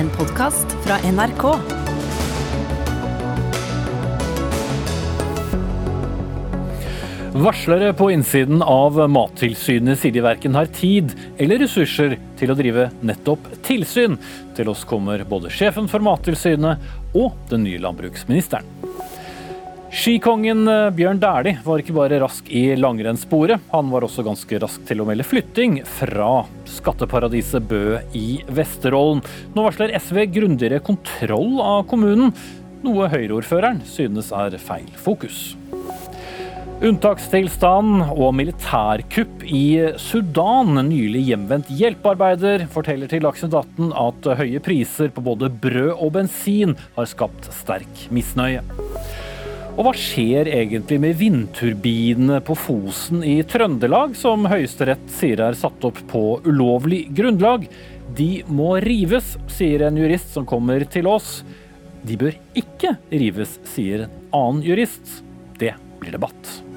[0.00, 1.42] en podkast fra NRK.
[7.34, 12.88] Varslere på innsiden av Mattilsynet sier de verken har tid eller ressurser til å drive
[13.04, 14.16] nettopp tilsyn.
[14.56, 18.79] Til oss kommer både sjefen for Mattilsynet og den nye landbruksministeren.
[19.90, 24.84] Skikongen eh, Bjørn Dæhlie var ikke bare rask i langrennssporet, han var også ganske rask
[24.86, 29.24] til å melde flytting fra skatteparadiset Bø i Vesterålen.
[29.56, 32.30] Nå varsler SV grundigere kontroll av kommunen,
[32.86, 35.56] noe Høyre-ordføreren synes er feil fokus.
[36.80, 40.78] Unntakstilstand og militærkupp i Sudan.
[40.86, 46.78] Nylig hjemvendt hjelpearbeider forteller til Dagsnytt 18 at høye priser på både brød og bensin
[46.94, 48.62] har skapt sterk misnøye.
[49.78, 55.84] Og hva skjer egentlig med vindturbinene på Fosen i Trøndelag, som Høyesterett sier er satt
[55.86, 57.68] opp på ulovlig grunnlag?
[58.18, 61.40] De må rives, sier en jurist som kommer til oss.
[62.02, 65.20] De bør ikke rives, sier en annen jurist.
[65.60, 66.69] Det blir debatt.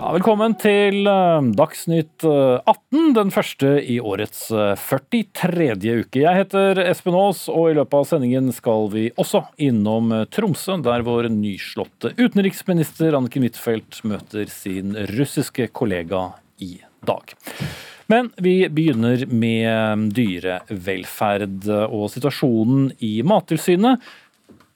[0.00, 5.66] Ja, velkommen til eh, Dagsnytt 18, eh, den første i årets 43.
[5.76, 6.22] Eh, uke.
[6.22, 11.04] Jeg heter Espen Aas, og i løpet av sendingen skal vi også innom Tromsø, der
[11.04, 16.30] vår nyslåtte utenriksminister Anniken Huitfeldt møter sin russiske kollega
[16.64, 17.36] i dag.
[18.08, 24.00] Men vi begynner med dyrevelferd og situasjonen i Mattilsynet.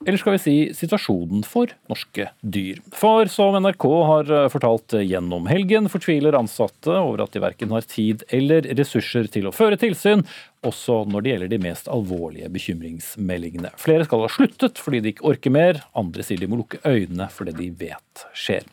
[0.05, 2.81] Eller skal vi si situasjonen for norske dyr.
[2.93, 7.87] For som NRK har eh, fortalt gjennom helgen, fortviler ansatte over at de verken har
[7.89, 10.27] tid eller ressurser til å føre tilsyn,
[10.69, 13.73] også når det gjelder de mest alvorlige bekymringsmeldingene.
[13.81, 17.29] Flere skal ha sluttet fordi de ikke orker mer, andre sier de må lukke øynene
[17.33, 18.67] for det de vet skjer.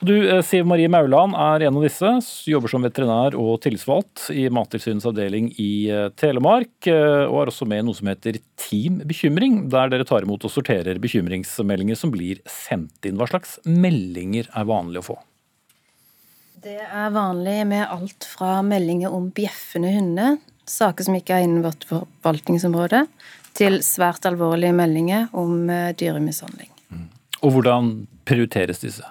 [0.00, 2.12] Og du, eh, Siv Marie Mauland er en av disse,
[2.50, 7.68] jobber som veterinær og tillitsvalgt i Mattilsynets avdeling i eh, Telemark, eh, og er også
[7.68, 12.12] med i noe som heter Team bekymring, der dere tar imot og sorterer bekymringsmeldinger som
[12.14, 13.18] blir sendt inn.
[13.20, 15.20] Hva slags meldinger er vanlig å få?
[16.64, 20.38] Det er vanlig med alt fra meldinger om bjeffende hunder
[20.70, 23.04] saker som ikke er innen vårt forvaltningsområde,
[23.54, 26.70] til svært alvorlige meldinger om eh, dyremishandling.
[26.90, 27.08] Mm.
[27.46, 27.90] Og hvordan
[28.26, 29.06] prioriteres disse?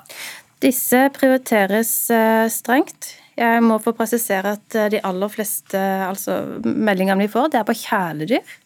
[0.64, 3.14] Disse prioriteres eh, strengt.
[3.40, 7.70] Jeg må få presisere at eh, de aller fleste altså meldingene vi får, det er
[7.70, 8.60] på kjæledyr.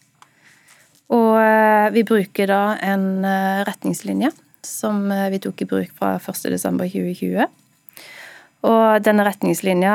[1.08, 1.38] Og
[1.94, 3.24] vi bruker da en
[3.64, 4.28] retningslinje
[4.60, 7.46] som vi tok i bruk fra 1.12.2020.
[8.68, 9.94] Og denne retningslinja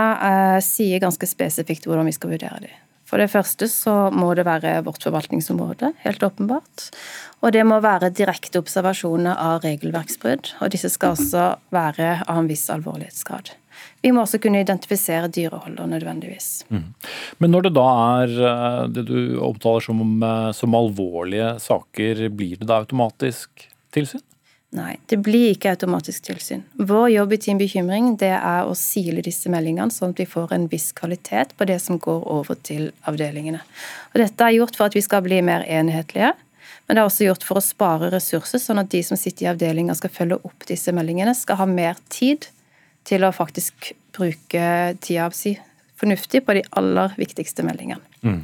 [0.66, 2.72] sier ganske spesifikt hvordan vi skal vurdere de.
[3.14, 6.88] For det første så må det være vårt forvaltningsområde, helt åpenbart.
[7.46, 10.56] Og det må være direkte observasjoner av regelverksbrudd.
[10.58, 11.44] Og disse skal også
[11.76, 13.52] være av en viss alvorlighetsgrad.
[14.02, 16.66] Vi må også kunne identifisere dyreholder nødvendigvis.
[16.74, 16.90] Mm.
[17.38, 17.86] Men når det da
[18.24, 24.26] er eh, det du omtaler som, eh, som alvorlige saker, blir det da automatisk tilsyn?
[24.74, 26.64] Nei, det blir ikke automatisk tilsyn.
[26.82, 30.56] Vår jobb i Team Bekymring det er å sile disse meldingene, sånn at vi får
[30.56, 33.62] en viss kvalitet på det som går over til avdelingene.
[34.14, 36.34] Og dette er gjort for at vi skal bli mer enhetlige,
[36.88, 39.52] men det er også gjort for å spare ressurser, sånn at de som sitter i
[39.54, 42.50] avdelinga skal følge opp disse meldingene, skal ha mer tid
[43.06, 44.68] til å faktisk bruke
[45.06, 45.54] tida si
[46.02, 48.02] fornuftig på de aller viktigste meldingene.
[48.26, 48.42] Mm.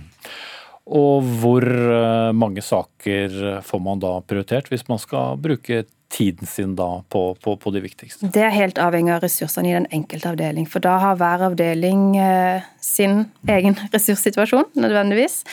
[1.00, 6.76] Og hvor eh, mange saker får man da prioritert hvis man skal bruke tiden sin
[6.76, 8.30] da på, på, på, de viktigste?
[8.34, 10.66] Det er helt avhengig av ressursene i den enkelte avdeling.
[10.70, 15.44] For da har hver avdeling eh, sin egen ressurssituasjon, nødvendigvis.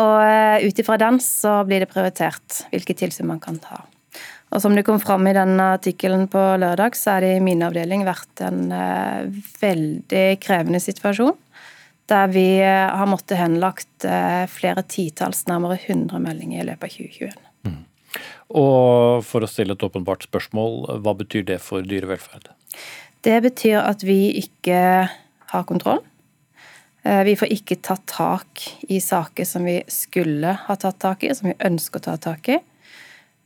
[0.00, 3.84] Og eh, ut ifra den så blir det prioritert hvilke tilsyn man kan ta.
[4.50, 7.62] Og som det kom fram i den artikkelen på lørdag, så er det i min
[7.62, 9.28] avdeling vært en eh,
[9.60, 11.36] veldig krevende situasjon.
[12.10, 14.08] Der vi eh, har måttet henlagt
[14.50, 17.49] flere titalls, nærmere 100 meldinger i løpet av 2021.
[18.50, 22.50] Og for å stille et åpenbart spørsmål, hva betyr det for dyrevelferd?
[23.22, 24.80] Det betyr at vi ikke
[25.52, 26.00] har kontroll.
[27.02, 31.32] Eh, vi får ikke tatt tak i saker som vi skulle ha tatt tak i,
[31.36, 32.58] som vi ønsker å ta tak i.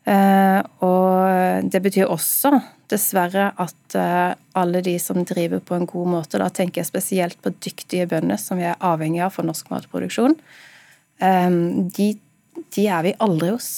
[0.05, 2.53] Eh, og det betyr også,
[2.93, 7.41] dessverre, at eh, alle de som driver på en god måte, da tenker jeg spesielt
[7.45, 10.39] på dyktige bønder, som vi er avhengig av for norsk matproduksjon,
[11.95, 12.07] de,
[12.75, 13.69] de er vi aldri hos.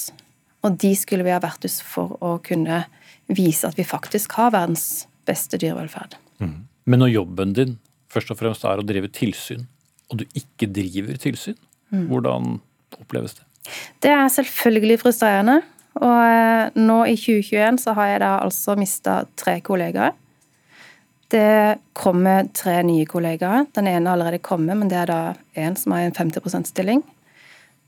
[0.67, 2.83] Og de skulle vi ha vært hos for å kunne
[3.31, 6.17] vise at vi faktisk har verdens beste dyrevelferd.
[6.43, 6.67] Mm.
[6.87, 7.77] Men når jobben din
[8.11, 9.65] først og fremst er å drive tilsyn,
[10.07, 11.57] og du ikke driver tilsyn,
[11.91, 12.05] mm.
[12.11, 12.59] hvordan
[12.99, 13.43] oppleves det?
[14.03, 15.59] Det er selvfølgelig frustrerende.
[15.97, 20.15] Og eh, nå i 2021 så har jeg da altså mista tre kollegaer.
[21.27, 23.65] Det kommer tre nye kollegaer.
[23.75, 25.21] Den ene har allerede kommet, men det er da
[25.59, 27.03] én som har en 50 %-stilling.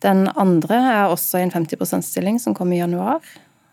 [0.04, 3.20] Den andre er også en 50 %-stilling som kommer i januar.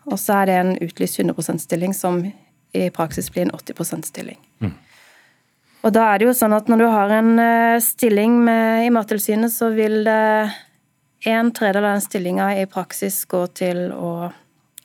[0.07, 2.21] Og så er det en utlyst 100 %-stilling som
[2.73, 4.39] i praksis blir en 80 %-stilling.
[4.59, 4.73] Mm.
[5.85, 8.91] Og da er det jo sånn at når du har en eh, stilling med, i
[8.91, 10.51] Mattilsynet, så vil det
[11.27, 14.11] en tredjedel av den stillinga i praksis gå til å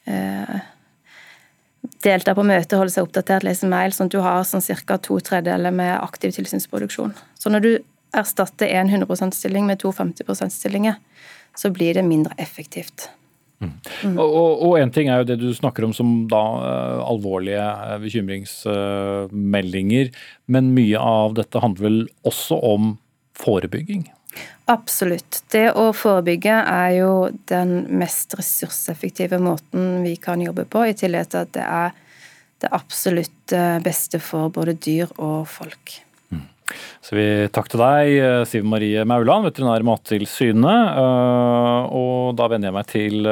[0.07, 0.59] eh,
[2.05, 4.99] delta på møte, holde seg oppdatert, lese mail, sånn at du har sånn ca.
[4.99, 7.15] to tredjedeler med aktiv tilsynsproduksjon.
[7.39, 7.73] Så når du
[8.13, 10.95] erstatter en 100 %-stilling med to 50 %-stillinger,
[11.57, 13.11] så blir det mindre effektivt.
[13.63, 13.73] Mm.
[14.05, 14.19] Mm.
[14.19, 20.11] Og en ting er jo det du snakker om som da uh, alvorlige uh, bekymringsmeldinger,
[20.51, 22.99] men mye av dette handler vel også om
[23.39, 24.11] forebygging?
[24.71, 25.43] Absolutt.
[25.53, 31.29] Det å forebygge er jo den mest ressurseffektive måten vi kan jobbe på, i tillegg
[31.33, 31.91] til at det er
[32.63, 35.97] det absolutt eh, beste for både dyr og folk.
[37.03, 40.99] Så vi takk til deg, eh, Siv Marie Mauland, veterinær i Mattilsynet.
[41.03, 43.31] Eh, og da vender jeg meg til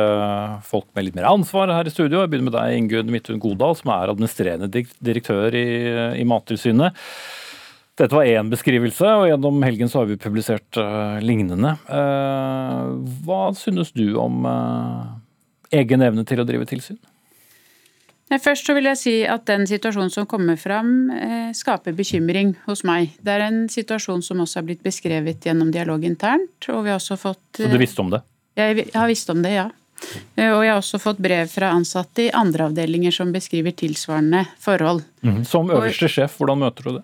[0.66, 2.22] folk med litt mer ansvar her i studio.
[2.22, 5.68] Jeg begynner med deg, Ingunn Midthun Godal, som er administrerende direktør i,
[6.20, 6.96] i Mattilsynet.
[8.00, 11.74] Dette var én beskrivelse, og gjennom helgen så har vi publisert uh, lignende.
[11.84, 12.96] Uh,
[13.26, 15.18] hva synes du om uh,
[15.76, 16.96] egen evne til å drive tilsyn?
[18.30, 21.10] Først så vil jeg si at den situasjonen som kommer fram,
[21.56, 23.16] skaper bekymring hos meg.
[23.18, 26.68] Det er en situasjon som også har blitt beskrevet gjennom dialog internt.
[26.68, 27.42] og vi har også fått...
[27.58, 28.22] Så du visste om det?
[28.54, 29.66] Jeg har visst om det, ja.
[30.40, 35.02] Og jeg har også fått brev fra ansatte i andre avdelinger som beskriver tilsvarende forhold.
[35.26, 35.42] Mm.
[35.44, 37.02] Som øverste sjef, hvordan møter du det?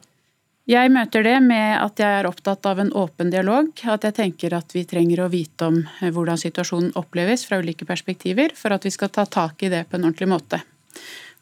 [0.67, 3.69] Jeg møter det med at jeg er opptatt av en åpen dialog.
[3.87, 7.87] At jeg tenker at vi trenger å vite om eh, hvordan situasjonen oppleves fra ulike
[7.87, 10.59] perspektiver, for at vi skal ta tak i det på en ordentlig måte.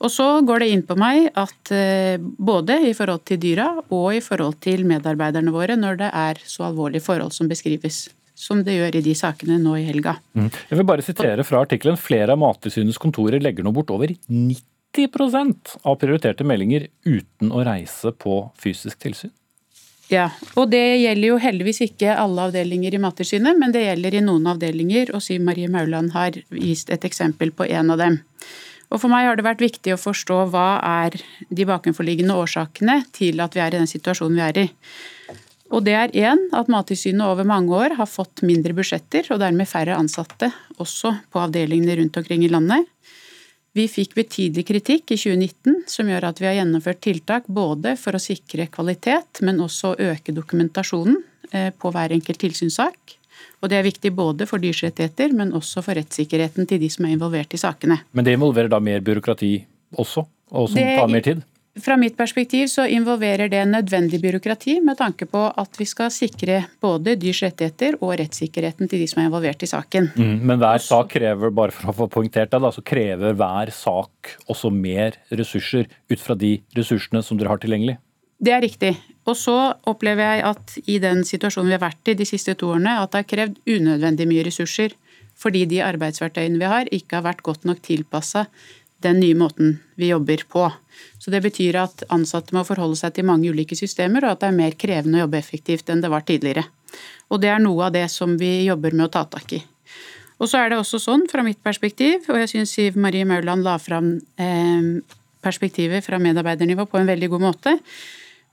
[0.04, 4.08] Og så går det inn på meg at eh, både i forhold til dyra og
[4.16, 8.74] i forhold til medarbeiderne våre, når det er så alvorlige forhold som beskrives som det
[8.74, 10.16] gjør i de sakene nå i helga.
[10.34, 10.50] Mm.
[10.50, 11.96] Jeg vil bare sitere fra artikkelen.
[11.96, 14.64] Flere av Mattilsynets kontorer legger nå bort over 90
[14.94, 19.32] 90 av prioriterte meldinger uten å reise på fysisk tilsyn.
[20.12, 20.28] Ja,
[20.60, 24.46] og det gjelder jo heldigvis ikke alle avdelinger i Mattilsynet, men det gjelder i noen
[24.52, 28.20] avdelinger, og Siv Marie Mauland har vist et eksempel på en av dem.
[28.94, 31.16] Og For meg har det vært viktig å forstå hva er
[31.50, 34.66] de bakenforliggende årsakene til at vi er i den situasjonen vi er i.
[35.74, 39.66] Og det er én at Mattilsynet over mange år har fått mindre budsjetter og dermed
[39.66, 42.86] færre ansatte, også på avdelingene rundt omkring i landet.
[43.74, 48.14] Vi fikk betydelig kritikk i 2019, som gjør at vi har gjennomført tiltak både for
[48.14, 51.18] å sikre kvalitet, men også å øke dokumentasjonen
[51.50, 53.16] eh, på hver enkelt tilsynssak.
[53.62, 57.06] Og Det er viktig både for dyrs rettigheter, men også for rettssikkerheten til de som
[57.06, 58.02] er involvert i sakene.
[58.12, 59.54] Men det involverer da mer byråkrati
[59.96, 61.42] også, og som det, tar mer tid?
[61.74, 66.60] Fra mitt perspektiv så involverer det nødvendig byråkrati med tanke på at vi skal sikre
[66.82, 70.12] både dyrs rettigheter og rettssikkerheten til de som er involvert i saken.
[70.14, 73.74] Mm, men hver sak krever, bare for å få poengtert det, da, så krever hver
[73.74, 77.98] sak også mer ressurser ut fra de ressursene som dere har tilgjengelig?
[78.44, 78.92] Det er riktig.
[79.24, 79.56] Og så
[79.88, 83.12] opplever jeg at i den situasjonen vi har vært i de siste to årene, at
[83.12, 84.92] det har krevd unødvendig mye ressurser.
[85.40, 88.44] Fordi de arbeidsverktøyene vi har, ikke har vært godt nok tilpassa
[89.04, 90.68] den nye måten vi jobber på.
[91.18, 94.50] Så Det betyr at ansatte må forholde seg til mange ulike systemer, og at det
[94.50, 96.64] er mer krevende å jobbe effektivt enn det var tidligere.
[97.32, 99.62] Og Det er noe av det som vi jobber med å ta tak i.
[100.38, 103.64] Og så er det også sånn, fra mitt perspektiv, og jeg syns Siv Marie Mauland
[103.64, 105.00] la fram eh,
[105.40, 107.76] perspektivet fra medarbeidernivå på en veldig god måte.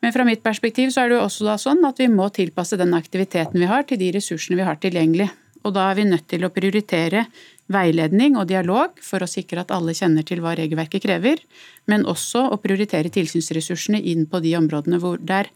[0.01, 2.79] Men fra mitt perspektiv så er det jo også da sånn at vi må tilpasse
[2.79, 5.29] den aktiviteten vi har til de ressursene vi har tilgjengelig.
[5.61, 7.27] Og da er vi nødt til å prioritere
[7.71, 11.43] veiledning og dialog for å sikre at alle kjenner til hva regelverket krever,
[11.85, 15.51] men også å prioritere tilsynsressursene inn på de områdene hvor det er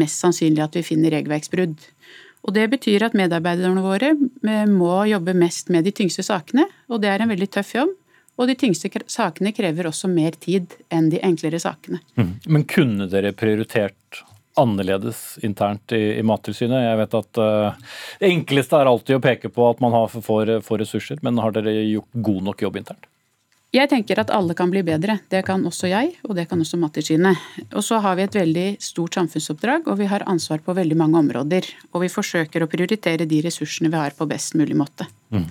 [0.00, 1.76] mest sannsynlig at vi finner regelverksbrudd.
[2.40, 7.02] Og Det betyr at medarbeiderne våre eh, må jobbe mest med de tyngste sakene, og
[7.02, 7.92] det er en veldig tøff jobb.
[8.40, 12.00] Og de tyngste sakene krever også mer tid enn de enklere sakene.
[12.16, 12.32] Mm.
[12.48, 14.22] Men kunne dere prioritert
[14.60, 16.86] annerledes internt i, i Mattilsynet?
[16.86, 20.24] Jeg vet at uh, Det enkleste er alltid å peke på at man har for
[20.64, 23.10] få ressurser, men har dere gjort god nok jobb internt?
[23.70, 25.20] Jeg tenker at alle kan bli bedre.
[25.30, 27.38] Det kan også jeg, og det kan også Mattilsynet.
[27.70, 31.20] Og så har vi et veldig stort samfunnsoppdrag, og vi har ansvar på veldig mange
[31.20, 31.68] områder.
[31.92, 35.06] Og vi forsøker å prioritere de ressursene vi har på best mulig måte.
[35.30, 35.46] Mm.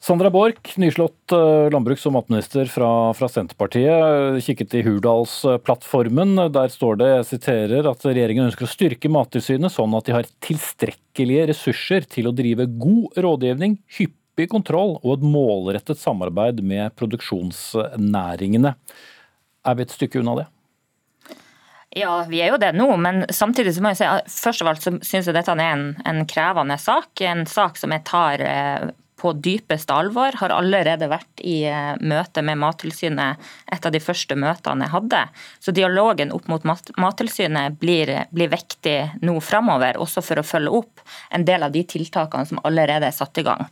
[0.00, 2.88] Sandra Borch, nyslått eh, landbruks- og matminister fra,
[3.18, 6.36] fra, Senterpartiet, kikket i Hurdalsplattformen.
[6.54, 10.28] Der står det jeg siterer, at regjeringen ønsker å styrke Mattilsynet sånn at de har
[10.46, 18.76] tilstrekkelige ressurser til å drive god rådgivning, hyppig kontroll og et målrettet samarbeid med produksjonsnæringene.
[19.66, 20.46] Er vi et stykke unna det?
[21.98, 24.70] Ja, vi er jo det nå, men samtidig så må jeg si at først av
[24.70, 27.10] alt så syns jeg dette er en, en, krevende sak.
[27.24, 30.36] En sak som jeg tar eh, på dypeste alvor.
[30.40, 35.22] Har allerede vært i eh, møte med Mattilsynet, et av de første møtene jeg hadde.
[35.60, 36.64] Så dialogen opp mot
[36.96, 38.96] Mattilsynet blir, blir viktig
[39.26, 43.16] nå framover, også for å følge opp en del av de tiltakene som allerede er
[43.16, 43.66] satt i gang.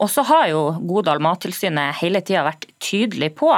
[0.00, 3.52] Og så har jo Godal Mattilsynet hele tida vært tydelig på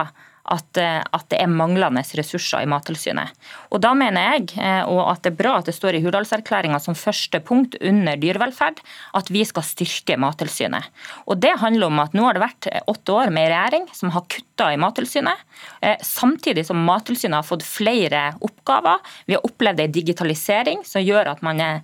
[0.48, 3.34] at, eh, at, det er manglende ressurser i Mattilsynet.
[3.72, 6.80] Og Da mener jeg, eh, og at det er bra at det står i Hurdalserklæringa
[6.80, 8.80] som første punkt under dyrevelferd,
[9.14, 10.88] at vi skal styrke Mattilsynet.
[11.26, 14.24] Og Det handler om at nå har det vært åtte år med regjering som har
[14.28, 15.36] kutta i Mattilsynet,
[15.82, 18.98] eh, samtidig som Mattilsynet har fått flere oppgaver.
[19.26, 21.82] Vi har opplevd en digitalisering som gjør at man er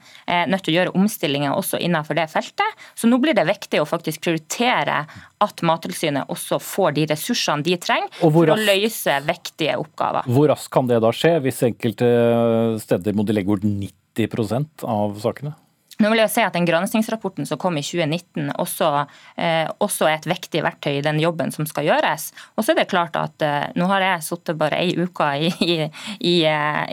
[0.49, 2.67] nødt til å gjøre omstillinger også innenfor det feltet.
[2.95, 5.07] Så nå blir det viktig å faktisk prioritere
[5.43, 10.29] at Mattilsynet også får de ressursene de trenger for å løse vektige oppgaver.
[10.31, 12.09] Hvor raskt kan det da skje, hvis enkelte
[12.83, 15.57] steder må de legge bort 90% av sakene?
[16.03, 18.91] Nå vil jeg si at Den granskingsrapporten som kom i 2019 også,
[19.41, 22.31] eh, også, er et viktig verktøy i den jobben som skal gjøres.
[22.57, 25.51] Og så er det klart at eh, Nå har jeg sittet bare ei uke i,
[25.69, 25.77] i,
[26.31, 26.35] i,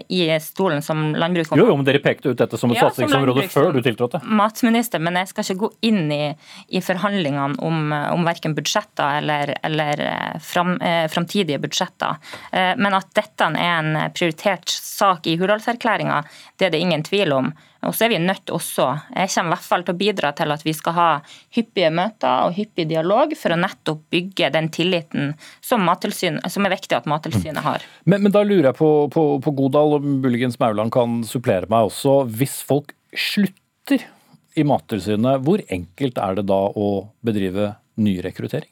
[0.09, 1.53] i stolen som landbruks...
[1.57, 4.21] Jo, jo, men dere pekte ut dette som et ja, satsingsområde før du tiltrådte.
[4.25, 10.05] Matminister, men jeg skal ikke gå inn i, forhandlingene om, om verken budsjetter eller, eller
[10.07, 12.21] eh, fram, eh, framtidige budsjetter.
[12.51, 16.23] Eh, men at dette er en prioritert sak i Hurdalserklæringa,
[16.57, 17.51] det er det ingen tvil om.
[17.87, 20.53] Og så er vi nødt også, jeg kommer i hvert fall til å bidra til
[20.53, 21.07] at vi skal ha
[21.55, 25.31] hyppige møter og hyppig dialog for å nettopp bygge den tilliten
[25.65, 27.85] som, som er viktig at Mattilsynet har.
[28.05, 31.89] Men, men, da lurer jeg på, på, på Godal, og muligens Mauland kan supplere meg
[31.89, 32.21] også.
[32.29, 34.05] Hvis folk slutter
[34.53, 36.91] i Mattilsynet, hvor enkelt er det da å
[37.25, 38.69] bedrive ny rekruttering?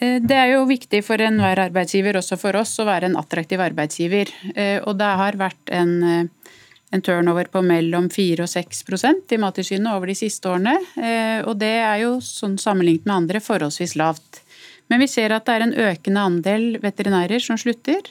[0.00, 4.30] det er jo viktig for enhver arbeidsgiver, også for oss, å være en attraktiv arbeidsgiver.
[4.54, 6.54] Eh, og det har vært en eh,
[6.90, 10.74] en turnover på mellom 4 og 6% i Mattilsynet over de siste årene.
[10.98, 14.42] Eh, og det er jo sånn sammenlignet med andre forholdsvis lavt.
[14.90, 18.10] Men vi ser at det er en økende andel veterinærer som slutter.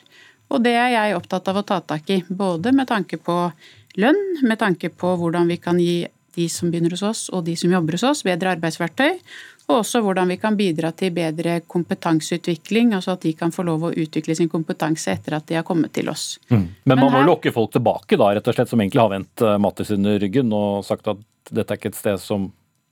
[0.50, 2.22] Og det er jeg opptatt av å ta tak i.
[2.30, 3.38] Både med tanke på
[4.00, 6.08] lønn, med tanke på hvordan vi kan gi
[6.38, 9.18] de som begynner hos oss og de som jobber hos oss, bedre arbeidsverktøy
[9.70, 13.86] og også hvordan vi kan bidra til bedre kompetanseutvikling, altså at de kan få lov
[13.86, 16.40] å utvikle sin kompetanse etter at de har kommet til oss.
[16.50, 16.58] Mm.
[16.58, 17.20] Men man Men her...
[17.20, 20.54] må lokke folk tilbake, da, rett og slett, som egentlig har vendt Mattis under ryggen
[20.58, 22.50] og sagt at dette er ikke et sted som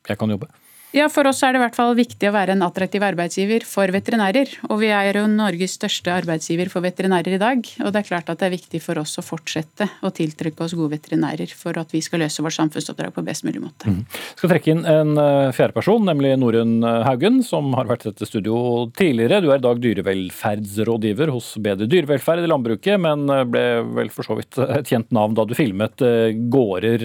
[0.08, 0.50] jeg kan jobbe?
[0.96, 3.92] Ja, For oss er det i hvert fall viktig å være en attraktiv arbeidsgiver for
[3.92, 4.54] veterinærer.
[4.70, 7.60] Og vi er jo Norges største arbeidsgiver for veterinærer i dag.
[7.84, 10.78] Og det er klart at det er viktig for oss å fortsette å tiltrekke oss
[10.78, 13.92] gode veterinærer for at vi skal løse vårt samfunnsoppdrag på best mulig måte.
[13.92, 14.06] Mm.
[14.40, 18.14] Skal trekke inn en eh, fjerde person, nemlig Norunn eh, Haugen, som har vært i
[18.14, 19.42] dette studio tidligere.
[19.44, 23.66] Du er i dag dyrevelferdsrådgiver hos Bedre dyrevelferd i landbruket, men eh, ble
[24.00, 26.00] vel for så vidt et kjent navn da du filmet
[26.48, 27.04] gårder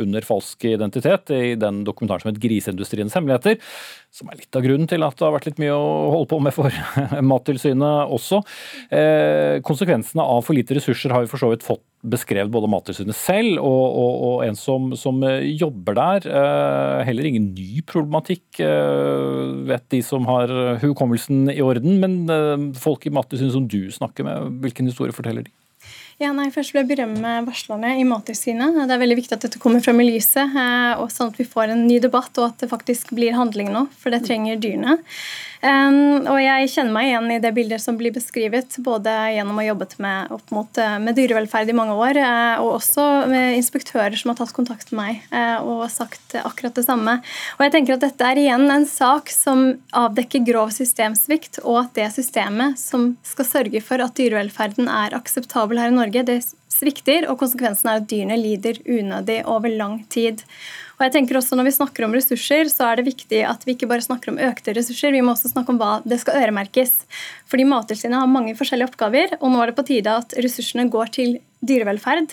[0.00, 3.58] under falsk identitet i den dokumentaren som het Griseindustriens hemmelighet hemmeligheter.
[4.14, 6.36] Som er litt av grunnen til at det har vært litt mye å holde på
[6.44, 6.76] med for
[7.32, 8.44] Mattilsynet også.
[8.94, 13.16] Eh, konsekvensene av for lite ressurser har vi for så vidt fått beskrevet både Mattilsynet
[13.16, 16.28] selv og, og, og, en som, som jobber der.
[16.30, 20.52] Eh, heller ingen ny problematikk, eh, vet de som har
[20.84, 21.98] hukommelsen i orden.
[22.04, 25.56] Men eh, folk i Mattilsynet som du snakker med, hvilken historie forteller de?
[26.22, 28.76] Ja, nei, Først vil jeg berømme varslerne i Mattilsynet.
[28.86, 31.46] Det er veldig viktig at dette kommer fram i lyset, eh, og sånn at vi
[31.48, 35.00] får en ny debatt, og at det faktisk blir handling nå, for det trenger dyrene.
[35.64, 39.68] Og jeg kjenner meg igjen i det bildet som blir beskrevet, både gjennom å ha
[39.70, 44.16] jobbet med, opp mot, eh, med dyrevelferd i mange år, eh, og også med inspektører
[44.20, 47.16] som har tatt kontakt med meg og sagt akkurat det samme.
[47.58, 51.94] Og jeg tenker at dette er igjen en sak som avdekker grov systemsvikt, og at
[51.98, 56.38] det systemet som skal sørge for at dyrevelferden er akseptabel her i Norge, det
[56.74, 60.42] svikter, og konsekvensen er at dyrene lider unødig over lang tid.
[61.04, 63.74] Og jeg tenker også Når vi snakker om ressurser, så er det viktig at vi
[63.74, 66.94] ikke bare snakker om økte ressurser, vi må også snakke om hva det skal øremerkes.
[67.44, 71.12] Fordi Mattilsynet har mange forskjellige oppgaver, og nå er det på tide at ressursene går
[71.18, 72.32] til dyrevelferd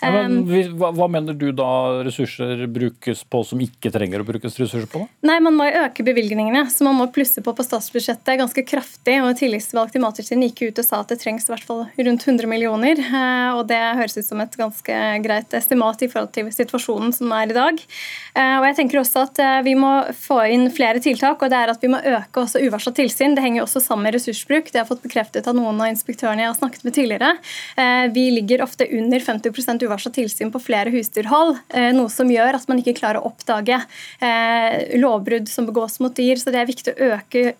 [0.00, 0.44] ja, men,
[0.78, 5.02] hva, hva, mener du da ressurser brukes på som ikke trenger å brukes ressurser på?
[5.04, 5.28] Da?
[5.28, 9.18] Nei, Man må øke bevilgningene, så man må plusse på på statsbudsjettet ganske kraftig.
[9.20, 12.26] og Tillitsvalgt i Mattilsynet gikk ut og sa at det trengs i hvert fall rundt
[12.26, 13.00] 100 millioner.
[13.00, 17.32] Eh, og Det høres ut som et ganske greit estimat i forhold til situasjonen som
[17.36, 17.84] er i dag.
[18.34, 21.60] Eh, og jeg tenker også at eh, Vi må få inn flere tiltak, og det
[21.60, 23.36] er at vi må øke også uvarsla tilsyn.
[23.36, 24.70] Det henger også sammen med ressursbruk.
[24.70, 27.30] Det har jeg fått bekreftet av noen av inspektørene jeg har snakket med tidligere.
[28.14, 31.56] Vi ligger ofte under 50 uvarsla tilsyn på flere husdyrhold,
[31.96, 33.80] noe som gjør at man ikke klarer å oppdage
[35.00, 36.36] lovbrudd som begås mot dyr.
[36.38, 37.54] Så det er viktig å øke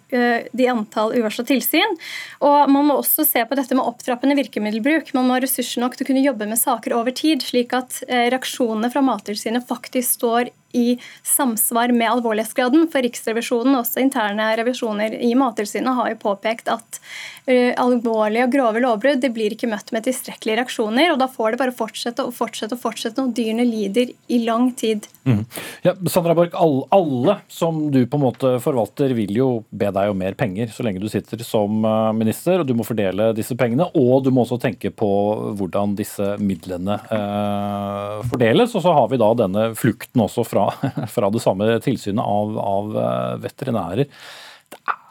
[0.52, 1.96] de antall uvarsla tilsyn.
[2.44, 5.14] Og man må også se på dette med opptrappende virkemiddelbruk.
[5.16, 8.02] Man må ha ressurser nok til å kunne jobbe med saker over tid, slik at
[8.06, 12.88] reaksjonene fra Mattilsynet faktisk står i samsvar med alvorlighetsgraden.
[12.92, 17.00] For Riksrevisjonen og også interne revisjoner i Mattilsynet har jo påpekt at
[17.48, 21.12] uh, alvorlige og grove lovbrudd det blir ikke møtt med tilstrekkelige reaksjoner.
[21.12, 24.70] og Da får det bare fortsette og fortsette og fortsette, og dyrene lider i lang
[24.78, 25.08] tid.
[25.24, 25.44] Mm.
[25.84, 30.12] Ja, Sandra Borch, alle, alle, som du på en måte forvalter, vil jo be deg
[30.12, 33.56] om mer penger så lenge du sitter som eh, minister, og du må fordele disse
[33.58, 33.88] pengene.
[33.98, 35.10] Og du må også tenke på
[35.58, 38.74] hvordan disse midlene eh, fordeles.
[38.74, 42.56] Og så har vi da denne flukten også fra fra, fra det samme tilsynet av,
[42.60, 44.10] av eh, veterinærer.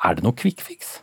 [0.05, 0.99] Er det noe quick fix?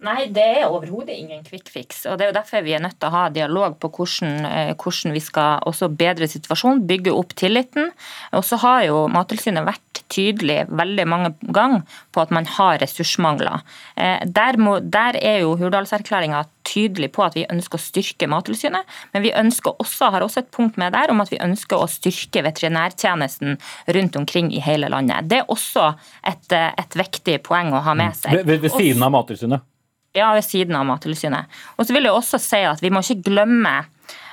[0.00, 2.06] Nei, det er overhodet ingen quick fix.
[2.08, 4.72] og Det er jo derfor vi er nødt til å ha dialog på hvordan, eh,
[4.72, 7.90] hvordan vi skal også bedre situasjonen, bygge opp tilliten.
[8.32, 13.60] Og så har jo Mattilsynet vært tydelig veldig mange ganger på at man har ressursmangler.
[13.96, 18.88] Eh, der, må, der er jo Hurdalserklæringa tydelig på at vi ønsker å styrke Mattilsynet,
[19.12, 21.88] men vi ønsker også, har også et punkt med der om at vi ønsker å
[21.90, 23.58] styrke veterinærtjenesten
[23.96, 25.28] rundt omkring i hele landet.
[25.28, 25.92] Det er også
[26.24, 28.40] et, eh, et viktig poeng å ha med seg.
[28.40, 29.69] Ved, ved, ved siden av Mattilsynet?
[30.16, 31.50] Ja, ved siden av Mattilsynet.
[31.78, 33.74] Og så vil jeg også si at vi må ikke glemme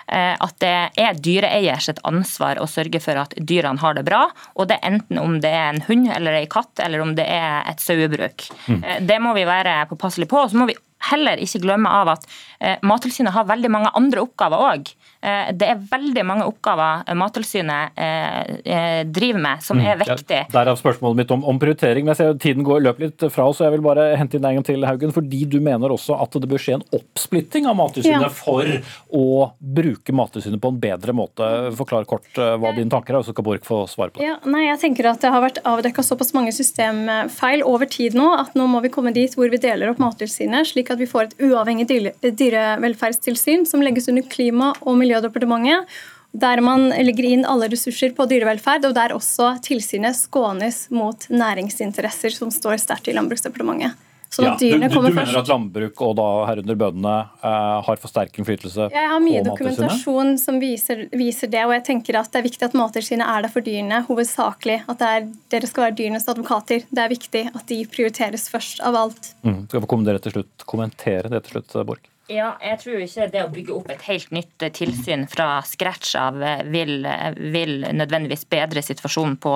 [0.09, 4.23] eh, at det er dyreeiers et ansvar å sørge for at dyrene har det bra.
[4.57, 7.27] Og det er enten om det er en hund eller en katt, eller om det
[7.29, 8.47] er et sauebruk.
[8.65, 8.81] Mm.
[8.81, 10.41] Eh, det må vi være påpasselige på.
[10.47, 10.77] Og så må vi
[11.11, 12.25] heller ikke glemme av at
[12.57, 14.91] eh, Mattilsynet har veldig mange andre oppgaver òg.
[15.27, 20.39] Eh, det er veldig mange oppgaver Mattilsynet eh, driver med som er viktig.
[20.45, 22.05] Ja, Derav spørsmålet mitt om, om, prioritering.
[22.05, 24.45] men jeg ser Tiden går løper litt fra oss, og jeg vil bare hente inn
[24.45, 25.13] deg en gang til, Haugen.
[25.15, 28.31] Fordi du mener også at det bør skje en oppsplitting av Mattilsynet ja.
[28.33, 28.71] for
[29.17, 29.27] å
[29.59, 31.49] bruke Mattilsynet på en bedre måte.
[31.77, 34.29] Forklar kort hva dine tanker er, og så skal Borch få svare på det.
[34.29, 38.29] Ja, nei, jeg tenker at Det har vært avdekka såpass mange systemfeil over tid nå
[38.37, 40.69] at nå må vi komme dit hvor vi deler opp Mattilsynet.
[40.71, 41.87] slik at vi får et uavhengig
[42.23, 45.99] dyrevelferdstilsyn som legges under Klima- og miljødepartementet,
[46.37, 52.35] der man legger inn alle ressurser på dyrevelferd, og der også tilsynet skånes mot næringsinteresser
[52.35, 54.03] som står sterkt i Landbruksdepartementet.
[54.27, 57.13] Sånn ja, du, du, du mener at landbruk og da herunder bøndene
[57.47, 58.89] eh, har for sterk innflytelse?
[58.91, 62.67] Jeg har mye dokumentasjon som viser, viser, det, og jeg tenker at det er viktig
[62.67, 64.81] at Mattilsynet er der for dyrene hovedsakelig.
[64.91, 66.83] At er, dere skal være dyrenes advokater.
[66.91, 69.31] Det er viktig at de prioriteres først av alt.
[69.47, 69.63] Mm.
[69.71, 72.11] Skal vi kommentere det til slutt, kommentere det til slutt, Borch?
[72.27, 76.41] Ja, jeg tror ikke det å bygge opp et helt nytt tilsyn fra scratch av
[76.43, 79.53] eh, vil, eh, vil nødvendigvis bedre situasjonen på,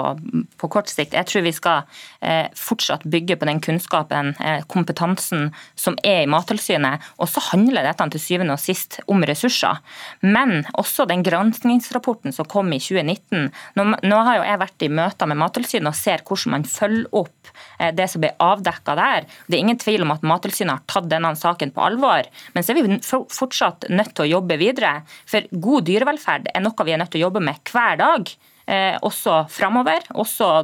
[0.56, 1.18] på, kort sikt.
[1.18, 1.82] Jeg tror vi skal
[2.24, 7.04] eh, fortsatt bygge på den kunnskapen, eh, kompetansen som er i Mattilsynet.
[7.20, 9.84] Og så handler dette til syvende og sist om ressurser.
[10.24, 13.52] Men også den granskingsrapporten som kom i 2019.
[13.76, 17.12] Nå, nå har jo jeg vært i møter med Mattilsynet og ser hvordan man følger
[17.20, 17.51] opp eh,
[17.98, 19.28] det som ble avdekka der.
[19.48, 22.30] Det er ingen tvil om at Mattilsynet har tatt denne saken på alvor.
[22.54, 23.00] men så er vi
[23.34, 25.02] fortsatt nødt til å jobbe videre.
[25.30, 28.34] For god dyrevelferd er noe vi er nødt til å jobbe med hver dag.
[28.72, 30.06] Eh, også framover.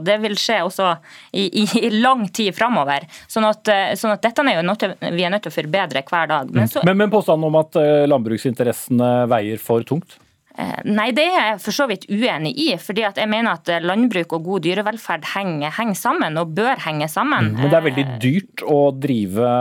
[0.06, 0.92] det vil skje også
[1.32, 3.08] i, i, i lang tid framover.
[3.28, 6.04] Sånn at, eh, sånn at dette er jo noe vi er nødt til å forbedre
[6.08, 6.54] hver dag.
[6.54, 10.20] Men, så, men, men påstanden om at eh, landbruksinteressene veier for tungt?
[10.58, 12.68] Eh, nei, det er jeg for så vidt uenig i.
[12.82, 17.08] fordi at jeg mener at landbruk og god dyrevelferd henger, henger sammen, og bør henge
[17.12, 17.52] sammen.
[17.52, 19.52] Mm, men det er veldig eh, dyrt å drive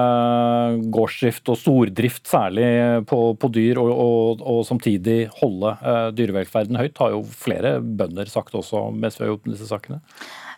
[0.97, 2.71] gårdsdrift og stordrift, særlig
[3.11, 5.75] på, på dyr, og, og, og, samtidig holde
[6.17, 10.01] dyrevelferden høyt, har jo flere bønder sagt også mens vi har gjort disse sakene.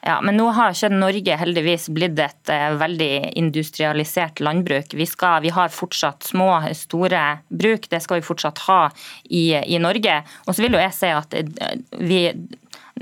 [0.02, 4.94] Ja, Men nå har ikke Norge heldigvis blitt et uh, veldig industrialisert landbruk.
[4.94, 7.88] Vi, skal, vi, har fortsatt små, store bruk.
[7.90, 8.80] Det skal vi fortsatt ha
[9.24, 10.20] i, i Norge.
[10.46, 12.22] Og så vil jo jeg si at uh, vi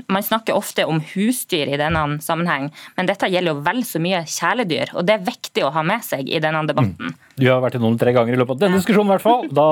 [0.07, 4.23] man snakker ofte om husdyr i denne sammenheng, men dette gjelder jo vel så mye
[4.27, 4.93] kjæledyr.
[4.97, 7.11] Og det er viktig å ha med seg i denne debatten.
[7.11, 7.23] Mm.
[7.37, 9.45] Du har vært innom tre ganger i løpet av denne diskusjonen, i hvert fall.
[9.57, 9.67] Da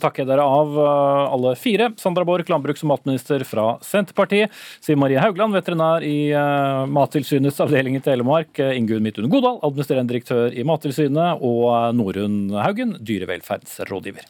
[0.00, 1.90] takker jeg dere av eh, alle fire.
[2.00, 4.56] Sandra Borch, landbruks- og matminister fra Senterpartiet.
[4.84, 8.54] Siv Marie Haugland, veterinær i uh, Mattilsynets avdeling i Telemark.
[8.60, 11.44] Eh, Ingunn Midtun Godal, administrerende direktør i Mattilsynet.
[11.44, 14.28] Og Norunn Haugen, dyrevelferdsrådgiver.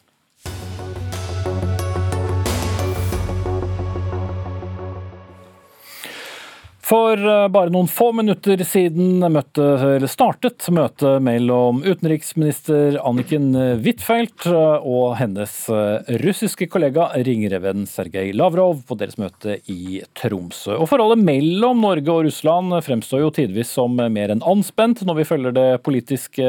[6.91, 9.63] For eh, bare noen få minutter siden møtte,
[10.11, 18.97] startet møtet mellom utenriksminister Anniken Huitfeldt og hennes eh, russiske kollega ringreven Sergej Lavrov på
[18.99, 20.75] deres møte i Tromsø.
[20.81, 25.27] Og Forholdet mellom Norge og Russland fremstår jo tidvis som mer enn anspent når vi
[25.31, 26.43] følger det politiske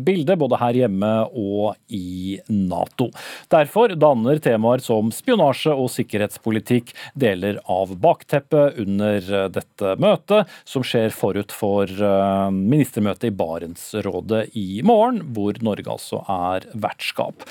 [0.00, 3.10] bildet, både her hjemme og i Nato.
[3.52, 10.84] Derfor danner temaer som spionasje og sikkerhetspolitikk deler av bakteppet under dette dette møtet, som
[10.86, 17.46] skjer forut for eh, ministermøtet i Barentsrådet i morgen, hvor Norge altså er vertskap.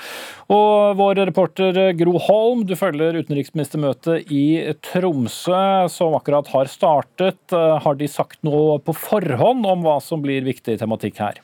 [0.52, 7.40] Og vår reporter Gro Holm, du følger utenriksministermøtet i Tromsø, som akkurat har startet.
[7.52, 11.42] Eh, har de sagt noe på forhånd om hva som blir viktig tematikk her?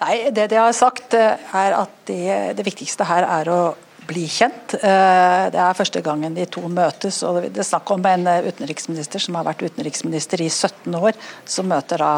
[0.00, 3.60] Nei, Det de har sagt, eh, er at det, det viktigste her er å
[4.08, 4.74] bli kjent.
[4.74, 7.20] Eh, det er første gangen de to møtes.
[7.26, 11.18] og Det er snakk om en eh, utenriksminister som har vært utenriksminister i 17 år,
[11.44, 12.10] som møter da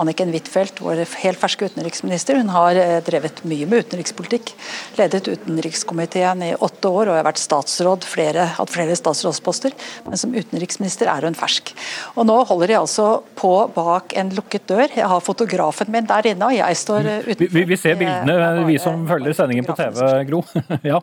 [0.00, 2.38] Anniken Huitfeldt, vår helt ferske utenriksminister.
[2.40, 4.54] Hun har eh, drevet mye med utenrikspolitikk.
[4.98, 9.76] Ledet utenrikskomiteen i åtte år og har vært statsråd, flere, hatt flere statsrådsposter.
[10.08, 11.74] Men som utenriksminister er hun fersk.
[12.16, 14.86] Og Nå holder de altså på bak en lukket dør.
[14.94, 17.54] Jeg har fotografen min der inne, og jeg står utenfor.
[17.56, 20.44] Vi, vi ser bildene, vi som følger sendingen på TV, Gro.
[20.92, 21.00] ja.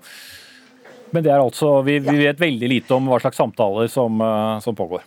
[1.12, 4.58] Men det er altså, vi, vi, vet veldig lite om hva slags samtaler som, eh,
[4.64, 5.06] som pågår.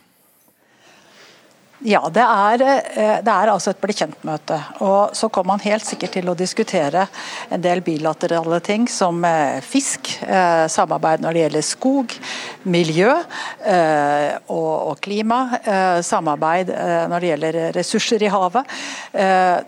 [1.83, 4.59] Ja, det er, eh, det er altså et bli kjent-møte.
[4.85, 7.07] Og så kommer man helt sikkert til å diskutere
[7.49, 12.13] en del bilaterale ting som eh, fisk, samarbeid når det gjelder skog,
[12.69, 13.13] miljø
[14.51, 15.39] og klima,
[16.05, 16.71] samarbeid
[17.11, 18.75] når det gjelder ressurser i havet.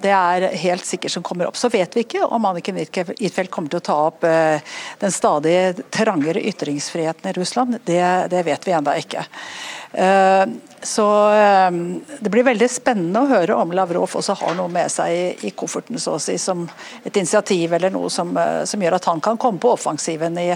[0.03, 1.59] Det er helt sikkert som kommer opp.
[1.59, 5.57] Så vet vi ikke om Anniken Huitfeldt kommer til å ta opp den stadig
[5.95, 7.81] trangere ytringsfriheten i Russland.
[7.89, 9.27] Det, det vet vi ennå ikke.
[10.83, 15.15] Så ehm, det blir veldig spennende å høre om Lavrov også har noe med seg
[15.15, 16.65] i, i kofferten, så å si, som
[17.07, 20.49] et initiativ eller noe som, eh, som gjør at han kan komme på offensiven i,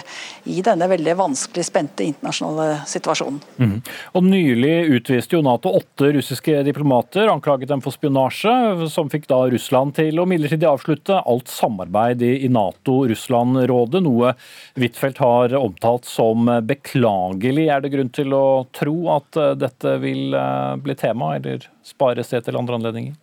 [0.50, 3.38] i denne veldig vanskelig spente internasjonale situasjonen.
[3.62, 3.76] Mm.
[4.18, 9.44] Og Nylig utviste jo Nato åtte russiske diplomater, anklaget dem for spionasje, som fikk da
[9.52, 14.34] Russland til å midlertidig avslutte alt samarbeid i, i Nato-Russland-rådet, noe
[14.74, 17.68] Huitfeldt har omtalt som beklagelig.
[17.70, 21.68] Er det grunn til å tro at eh, dette vil vil eh, bli tema, eller
[21.84, 23.14] spares det til andre anledninger?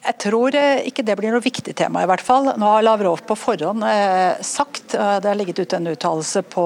[0.00, 2.46] Jeg tror eh, ikke det blir noe viktig tema, i hvert fall.
[2.56, 6.64] Nå har Lavrov på forhånd eh, sagt, eh, det har ligget ute en uttalelse på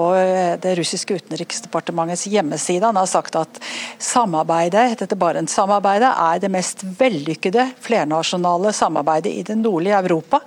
[0.63, 3.59] det russiske utenriksdepartementets hjemmeside, han har sagt at
[3.99, 10.39] samarbeidet, dette Barentssamarbeidet er det mest vellykkede flernasjonale samarbeidet i det nordlige Europa,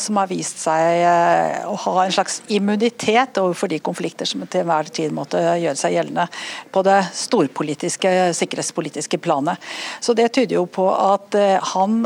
[0.00, 1.02] som har vist seg
[1.68, 5.96] å ha en slags immunitet overfor de konflikter som til enhver tid måtte gjøre seg
[5.96, 6.26] gjeldende
[6.72, 9.60] på det storpolitiske, sikkerhetspolitiske planet.
[10.00, 11.36] Så Det tyder jo på at
[11.74, 12.05] han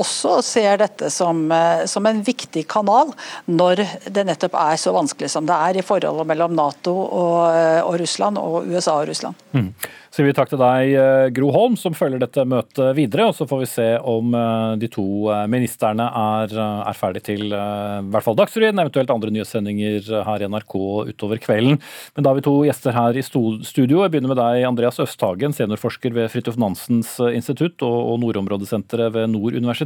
[0.00, 3.12] også ser dette som, eh, som, en viktig kanal
[3.46, 7.80] når det nettopp er så vanskelig som det er i forholdet mellom Nato og, eh,
[7.84, 9.36] og Russland, og USA og Russland.
[9.52, 9.74] Mm.
[10.12, 13.28] Så vi takk til deg, eh, Gro Holm, som følger dette møtet videre.
[13.28, 14.32] og Så får vi se om
[14.78, 15.04] de to
[15.48, 20.74] ministrene er, er ferdig til i hvert fall Dagsrevyen, eventuelt andre nyhetssendinger her i NRK
[21.08, 21.80] utover kvelden.
[22.14, 24.02] Men da har vi to gjester her i studio.
[24.02, 29.56] Jeg begynner med deg, Andreas Østhagen, seniorforsker ved Fridtjof Nansens institutt og nordområdesenteret ved Nord
[29.56, 29.81] universitet.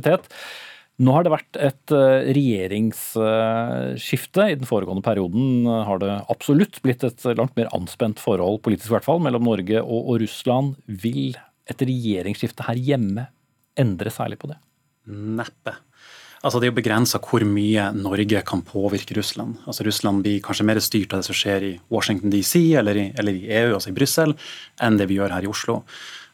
[0.97, 4.47] Nå har det vært et eh, regjeringsskifte.
[4.49, 8.95] I den foregående perioden har det absolutt blitt et langt mer anspent forhold, politisk i
[8.97, 10.69] hvert fall, mellom Norge og, Russland.
[10.89, 11.37] Vil
[11.69, 13.25] et regjeringsskifte her hjemme
[13.77, 14.59] endre særlig på det?
[15.13, 15.73] Neppe.
[16.47, 19.53] Altså Det er jo begrensa hvor mye Norge kan påvirke Russland.
[19.67, 23.07] Altså Russland blir kanskje mer styrt av det som skjer i Washington DC eller i,
[23.19, 24.31] eller i EU, altså i Brussel,
[24.81, 25.75] enn det vi gjør her i Oslo.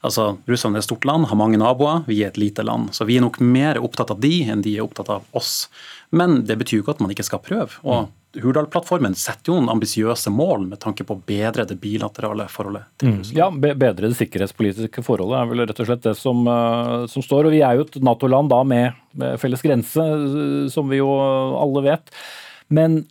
[0.02, 2.90] Altså, Russland er et stort land, har mange naboer, vi er et lite land.
[2.96, 5.68] Så vi er nok mer opptatt av de enn de er opptatt av oss.
[6.10, 7.78] Men det betyr jo ikke at man ikke skal prøve.
[7.86, 8.10] og
[8.40, 13.10] Hurdal-plattformen setter jo noen ambisiøse mål med tanke på å bedre det bilaterale forholdet til
[13.10, 13.16] mm.
[13.18, 13.38] Russland.
[13.68, 17.50] Ja, bedre det sikkerhetspolitiske forholdet er vel rett og slett det som, uh, som står.
[17.50, 21.10] Og vi er jo et Nato-land da med, med, felles grense, uh, som vi jo
[21.12, 22.14] alle vet.
[22.72, 23.02] Men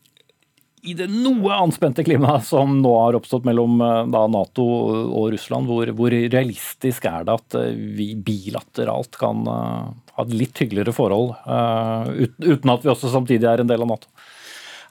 [0.81, 5.69] i det noe anspente klimaet som nå har oppstått mellom eh, da, Nato og Russland,
[5.69, 10.95] hvor, hvor, realistisk er det at eh, vi bilateralt kan uh, ha et litt hyggeligere
[10.95, 12.09] forhold, uh,
[12.41, 14.09] uten at vi også samtidig er en del av Nato?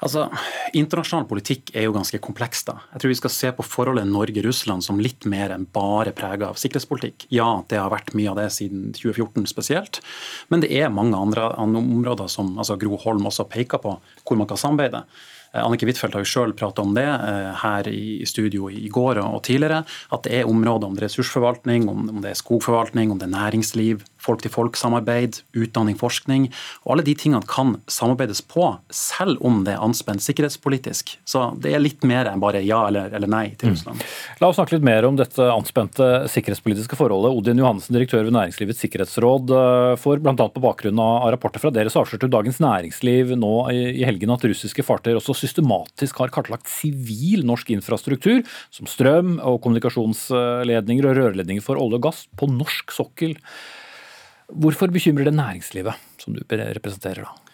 [0.00, 0.22] Altså,
[0.78, 2.62] Internasjonal politikk er jo ganske kompleks.
[2.64, 2.78] da.
[2.94, 6.60] Jeg tror vi skal se på forholdet Norge-Russland som litt mer enn bare prega av
[6.60, 7.26] sikkerhetspolitikk.
[7.34, 10.00] Ja, det har vært mye av det siden 2014 spesielt,
[10.48, 14.40] men det er mange andre, andre områder som altså Gro Holm også peker på, hvor
[14.40, 15.04] man kan samarbeide.
[15.52, 17.06] Annike Huitfeldt har jo sjøl prata om det
[17.62, 19.82] her i studio i går og tidligere,
[20.14, 25.40] at det er områder om ressursforvaltning, om det er skogforvaltning, om det er næringsliv, folk-til-folk-samarbeid,
[25.56, 26.48] utdanning, forskning.
[26.84, 31.16] og Alle de tingene kan samarbeides på, selv om det er anspent sikkerhetspolitisk.
[31.28, 33.74] Så det er litt mer enn bare ja eller, eller nei til mm.
[33.74, 34.02] Russland.
[34.02, 34.14] Mm.
[34.42, 37.34] La oss snakke litt mer om dette anspente sikkerhetspolitiske forholdet.
[37.36, 40.34] Odin Johansen, direktør ved Næringslivets sikkerhetsråd, eh, for bl.a.
[40.36, 44.84] på bakgrunn av rapporter fra dere så avslørte Dagens Næringsliv nå i helgen at russiske
[44.86, 48.42] fartøyer også systematisk har kartlagt sivil norsk infrastruktur,
[48.74, 53.36] som strøm og kommunikasjonsledninger og rørledninger for olje og gass, på norsk sokkel.
[54.52, 57.50] Hvorfor bekymrer det næringslivet, som du representerer da?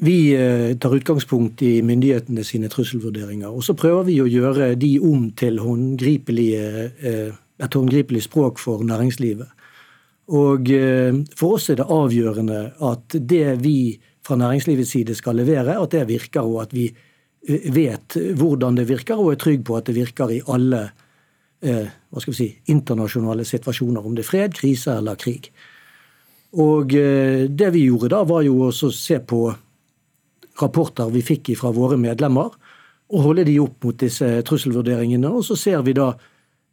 [0.00, 3.50] Vi eh, tar utgangspunkt i myndighetene sine trusselvurderinger.
[3.50, 9.48] Og så prøver vi å gjøre de om til eh, et håndgripelig språk for næringslivet.
[10.38, 15.74] Og eh, for oss er det avgjørende at det vi fra næringslivets side skal levere,
[15.82, 16.92] at det virker, og at vi
[17.48, 20.90] vet hvordan det virker, og er trygg på at det virker i alle
[21.62, 25.50] eh, hva skal vi si, internasjonale situasjoner, om det er fred, krise eller krig.
[26.58, 29.42] Og eh, det vi gjorde da, var jo også å se på
[30.58, 32.50] rapporter vi fikk fra våre medlemmer,
[33.08, 35.30] og holde de opp mot disse trusselvurderingene.
[35.30, 36.10] Og så ser vi da,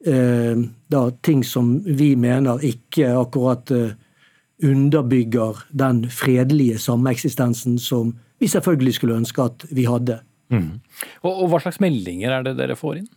[0.06, 0.58] eh,
[0.92, 3.94] da ting som vi mener ikke akkurat eh,
[4.64, 10.20] underbygger den fredelige sameksistensen som vi selvfølgelig skulle ønske at vi hadde.
[10.52, 10.80] Mm.
[11.24, 13.10] Og, og Hva slags meldinger er det dere får inn?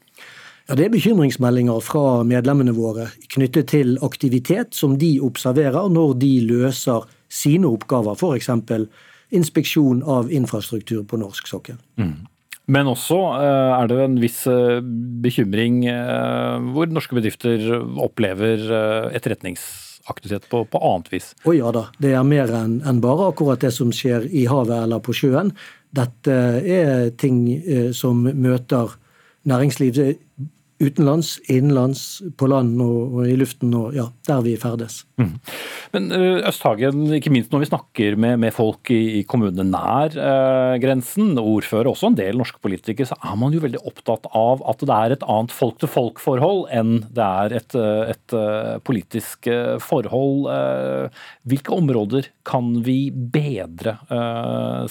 [0.68, 6.32] Ja, Det er bekymringsmeldinger fra medlemmene våre knyttet til aktivitet som de observerer når de
[6.44, 8.50] løser sine oppgaver, f.eks.
[9.32, 11.78] inspeksjon av infrastruktur på norsk sokkel.
[11.96, 12.28] Mm.
[12.68, 14.82] Men også eh, er det en viss eh,
[15.24, 17.64] bekymring eh, hvor norske bedrifter
[18.04, 18.60] opplever
[19.16, 21.30] etterretningsaktivitet på, på annet vis?
[21.48, 24.84] Å ja da, det er mer enn en bare akkurat det som skjer i havet
[24.84, 25.54] eller på sjøen.
[25.96, 27.40] Dette er ting
[27.96, 28.98] som møter
[29.48, 29.96] næringsliv
[30.78, 35.02] utenlands, innenlands, på land og, og, i luften og ja, der vi ferdes.
[35.18, 35.32] Mm.
[35.94, 40.14] Men uh, Østhagen, ikke minst når vi snakker med, med folk i, i kommunene nær
[40.14, 44.62] eh, grensen, ordfører også en del norske politikere, så er man jo veldig opptatt av
[44.70, 49.48] at det er et annet folk-til-folk-forhold enn det er et, et, et uh, politisk
[49.82, 50.48] forhold.
[51.48, 53.96] hvilke områder kan vi bedre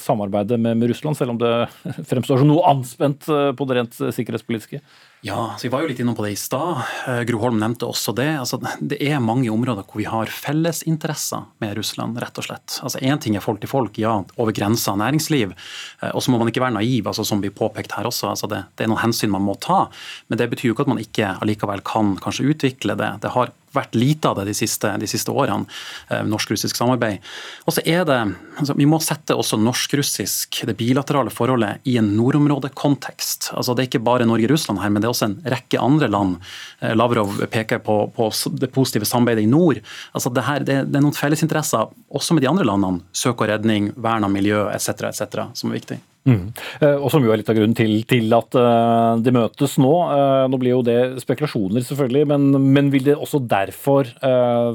[0.00, 1.52] samarbeidet med, med Russland, selv om det
[2.10, 4.82] fremstår som noe anspent på det rent sikkerhetspolitiske?
[5.26, 6.78] Ja, så Vi var jo litt innom på det i stad.
[7.10, 8.30] Eh, Gro Holm nevnte også det.
[8.38, 12.78] Altså, det er mange områder hvor vi har fellesinteresser med Russland, rett og slett.
[12.82, 15.54] Altså Én ting er folk til folk, ja, over grensa næringsliv.
[16.02, 18.32] Eh, og så må man ikke være naiv, altså, som blir påpekt her også.
[18.32, 19.86] Altså, det, det, er noen hensyn man må ta.
[20.28, 23.12] Men det betyr jo ikke at man ikke allikevel kan kanskje utvikle det.
[23.22, 25.68] Det har vært lite av det de siste, de siste årene.
[26.08, 27.24] Eh, norsk-russisk samarbeid.
[27.66, 28.18] Og så er det,
[28.58, 33.52] altså, Vi må sette også norsk-russisk, det bilaterale forholdet, i en nordområdekontekst.
[33.54, 36.36] Altså, det er ikke bare Norge-Russland her, men det er også en rekke andre land.
[36.80, 39.80] Eh, Lavrov peker på, på det positive samarbeidet i nord.
[40.12, 43.02] Altså, det, her, det, det er noen fellesinteresser også med de andre landene.
[43.12, 45.98] Søk og redning, vern av miljø etc., etc., som er viktig.
[46.26, 46.50] Mm.
[46.82, 49.92] Eh, og som jo er litt av grunnen til, til at uh, de møtes nå.
[50.10, 54.10] Uh, nå blir jo det spekulasjoner, selvfølgelig, men, men vil det også derfor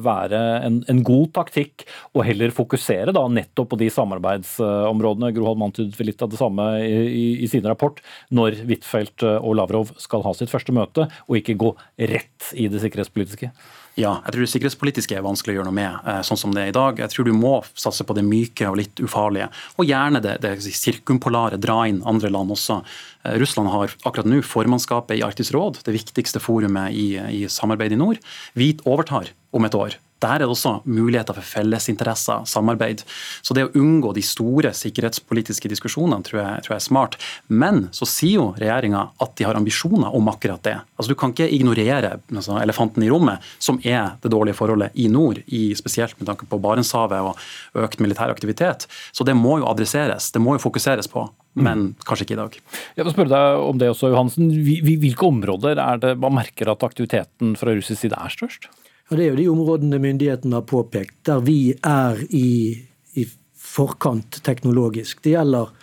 [0.03, 5.31] være en, en, god taktikk å heller fokusere da nettopp på de samarbeidsområdene?
[5.35, 7.99] Gro Holm antydet litt av det samme i, i, i, sin rapport,
[8.33, 12.81] når Huitfeldt og Lavrov skal ha sitt første møte, og ikke gå rett i det
[12.83, 13.51] sikkerhetspolitiske?
[13.93, 16.63] Ja, jeg tror det sikkerhetspolitiske er vanskelig å gjøre noe med, eh, sånn som det
[16.63, 16.97] er i dag.
[16.97, 20.53] Jeg tror du må satse på det myke og litt ufarlige, og gjerne det, det
[20.65, 22.81] sirkumpolare, dra inn andre land også.
[23.23, 27.93] Eh, Russland har akkurat nå formannskapet i Arktisk råd, det viktigste forumet i, i samarbeid
[27.93, 28.17] i nord.
[28.57, 29.99] Vi overtar om et år.
[30.23, 33.03] Der er det også muligheter for fellesinteresser, samarbeid.
[33.43, 37.17] Så det å unngå de store sikkerhetspolitiske diskusjonene tror jeg, tror jeg er smart.
[37.51, 40.77] Men så sier jo regjeringa at de har ambisjoner om akkurat det.
[40.95, 45.09] Altså Du kan ikke ignorere altså, elefanten i rommet, som er det dårlige forholdet i
[45.11, 48.87] nord, i, spesielt med tanke på Barentshavet og økt militær aktivitet.
[49.11, 51.27] Så det må jo adresseres, det må jo fokuseres på.
[51.53, 51.89] Men mm.
[52.07, 52.55] kanskje ikke i dag.
[52.97, 54.47] Jeg vil spørre deg om det også, Johansen.
[54.53, 58.71] Hvilke områder er det man merker at aktiviteten fra russisk side er størst?
[59.11, 62.77] Og Det er jo de områdene myndighetene har påpekt, der vi er i,
[63.15, 65.23] i forkant teknologisk.
[65.23, 65.73] Det gjelder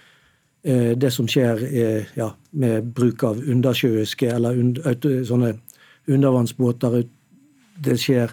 [0.64, 4.80] eh, det som skjer eh, ja, med bruk av undersjøiske eller und,
[5.28, 5.52] sånne
[6.11, 7.02] undervannsbåter.
[7.80, 8.33] Det skjer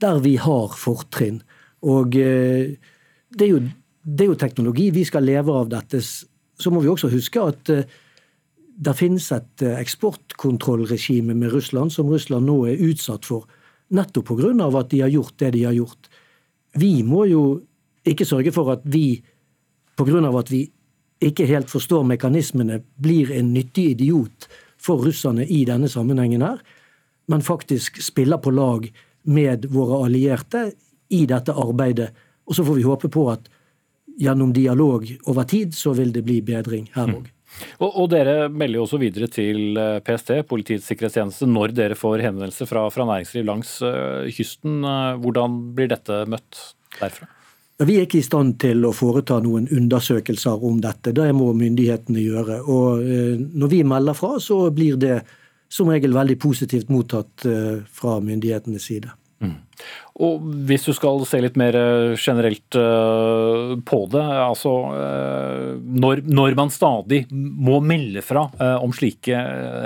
[0.00, 1.42] der vi har fortrinn.
[1.82, 2.76] Og eh,
[3.34, 3.62] det, er jo,
[4.04, 4.90] det, er jo, teknologi.
[4.94, 6.00] Vi skal leve av dette.
[6.00, 7.98] Så må vi også huske at eh,
[8.80, 13.48] det finnes et eh, eksportkontrollregime med Russland som Russland nå er utsatt for
[13.90, 14.78] nettopp pga.
[14.78, 16.08] at de har gjort det de har gjort.
[16.74, 17.60] Vi må jo
[18.04, 19.22] ikke sørge for at vi,
[19.96, 20.38] pga.
[20.38, 20.70] at vi
[21.20, 24.48] ikke helt forstår mekanismene, blir en nyttig idiot
[24.80, 26.60] for russerne i denne sammenhengen her,
[27.28, 28.88] men faktisk spiller på lag
[29.24, 30.72] med våre allierte
[31.10, 32.10] i dette arbeidet.
[32.46, 33.50] Og så får vi håpe på at
[34.20, 37.28] gjennom dialog over tid så vil det bli bedring her òg.
[37.80, 42.24] Og, og, Dere melder jo også videre til eh, PST, Politiets sikkerhetstjeneste, når dere får
[42.24, 44.80] henvendelser fra, fra næringsliv langs uh, kysten.
[45.20, 46.62] Hvordan blir dette møtt
[47.00, 47.28] derfra?
[47.80, 51.14] Vi er ikke i stand til å foreta noen undersøkelser om dette.
[51.16, 52.58] Det må myndighetene gjøre.
[52.68, 53.00] Og
[53.56, 55.22] Når vi melder fra, så blir det
[55.72, 57.46] som regel veldig positivt mottatt
[57.96, 59.14] fra myndighetenes side.
[59.40, 59.56] Mm.
[60.20, 66.22] Og Hvis du skal se litt mer eh, generelt uh, på det, altså uh, når,
[66.28, 68.44] når, man stadig må melde fra
[68.82, 69.40] om slike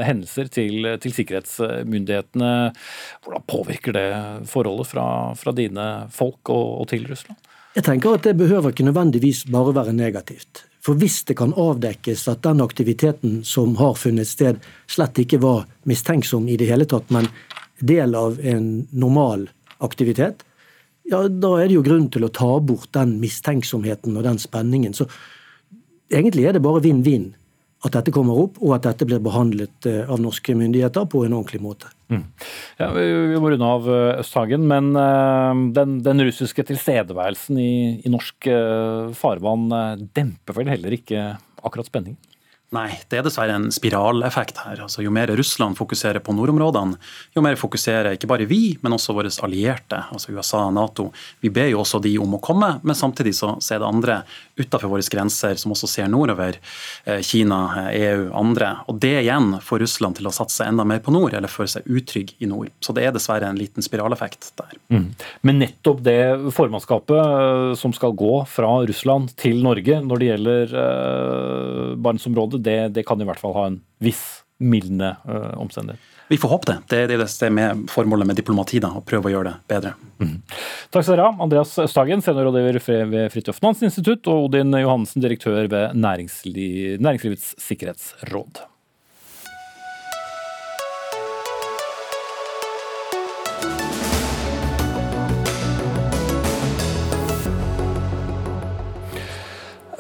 [0.05, 2.53] hendelser til, til, sikkerhetsmyndighetene,
[3.23, 4.09] hvordan påvirker det
[4.51, 5.07] forholdet fra,
[5.39, 7.39] fra dine folk og, og, til Russland?
[7.75, 10.65] Jeg tenker at Det behøver ikke nødvendigvis bare være negativt.
[10.85, 14.59] For hvis det kan avdekkes at den aktiviteten som har funnet sted,
[14.91, 17.31] slett ikke var mistenksom i det hele tatt, men
[17.81, 19.49] del av en normal
[19.85, 20.45] aktivitet,
[21.05, 24.95] ja, da er det jo grunn til å ta bort den mistenksomheten og den spenningen.
[24.97, 25.05] Så
[26.09, 27.35] egentlig er det bare vinn-vinn
[27.85, 31.35] at dette kommer opp, og at dette blir behandlet eh, av norske myndigheter på en
[31.37, 31.91] ordentlig måte.
[32.09, 32.23] Mm.
[32.79, 38.13] Ja, vi må runde av eh, Østhagen, men eh, den, den russiske tilstedeværelsen i, i
[38.13, 38.49] norsk
[39.21, 39.69] farvann
[40.17, 41.35] demper vel heller ikke
[41.65, 42.21] akkurat spenningen?
[42.75, 44.81] Nei, det er dessverre en spiraleffekt her.
[44.87, 46.99] Altså, jo mer Russland fokuserer på nordområdene,
[47.37, 51.09] jo mer fokuserer ikke bare vi, men også våre allierte, altså USA og Nato.
[51.45, 54.19] Vi ber jo også de om å komme, men samtidig så, er det andre
[54.59, 56.59] utenfor våre grenser som også ser nordover.
[57.05, 58.71] Eh, Kina, EU, andre.
[58.91, 61.87] Og det igjen får Russland til å satse enda mer på nord, eller føle seg
[61.87, 62.73] utrygg i nord.
[62.85, 64.75] Så det er dessverre en liten spiraleffekt der.
[64.95, 65.09] Mm.
[65.47, 66.19] Men nettopp det
[66.55, 72.79] formannskapet eh, som skal gå fra Russland til Norge når det gjelder uh, Barentsområdet, det,
[72.97, 74.25] det kan i hvert fall ha en viss
[74.63, 76.11] mildende uh, omstendighet.
[76.29, 76.77] Vi får håpe det.
[76.89, 79.93] Det er det som er formålet med diplomati, da, å prøve å gjøre det bedre.
[80.23, 80.37] Mm.
[80.95, 82.79] Takk skal dere ha, Andreas Østhagen, seniorrådgiver
[83.11, 88.63] ved Fridtjof Nansen institutt, og Odin Johannessen, direktør ved Næringsliv, Næringslivets sikkerhetsråd.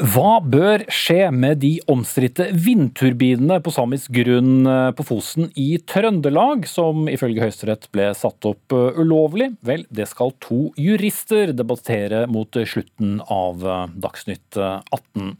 [0.04, 6.66] Hva bør skje med de omstridte vindturbinene på samisk grunn eh, på Fosen i Trøndelag,
[6.68, 9.52] som ifølge Høyesterett ble satt opp eh, ulovlig?
[9.64, 15.32] Vel, det skal to jurister debattere mot slutten av eh, Dagsnytt 18.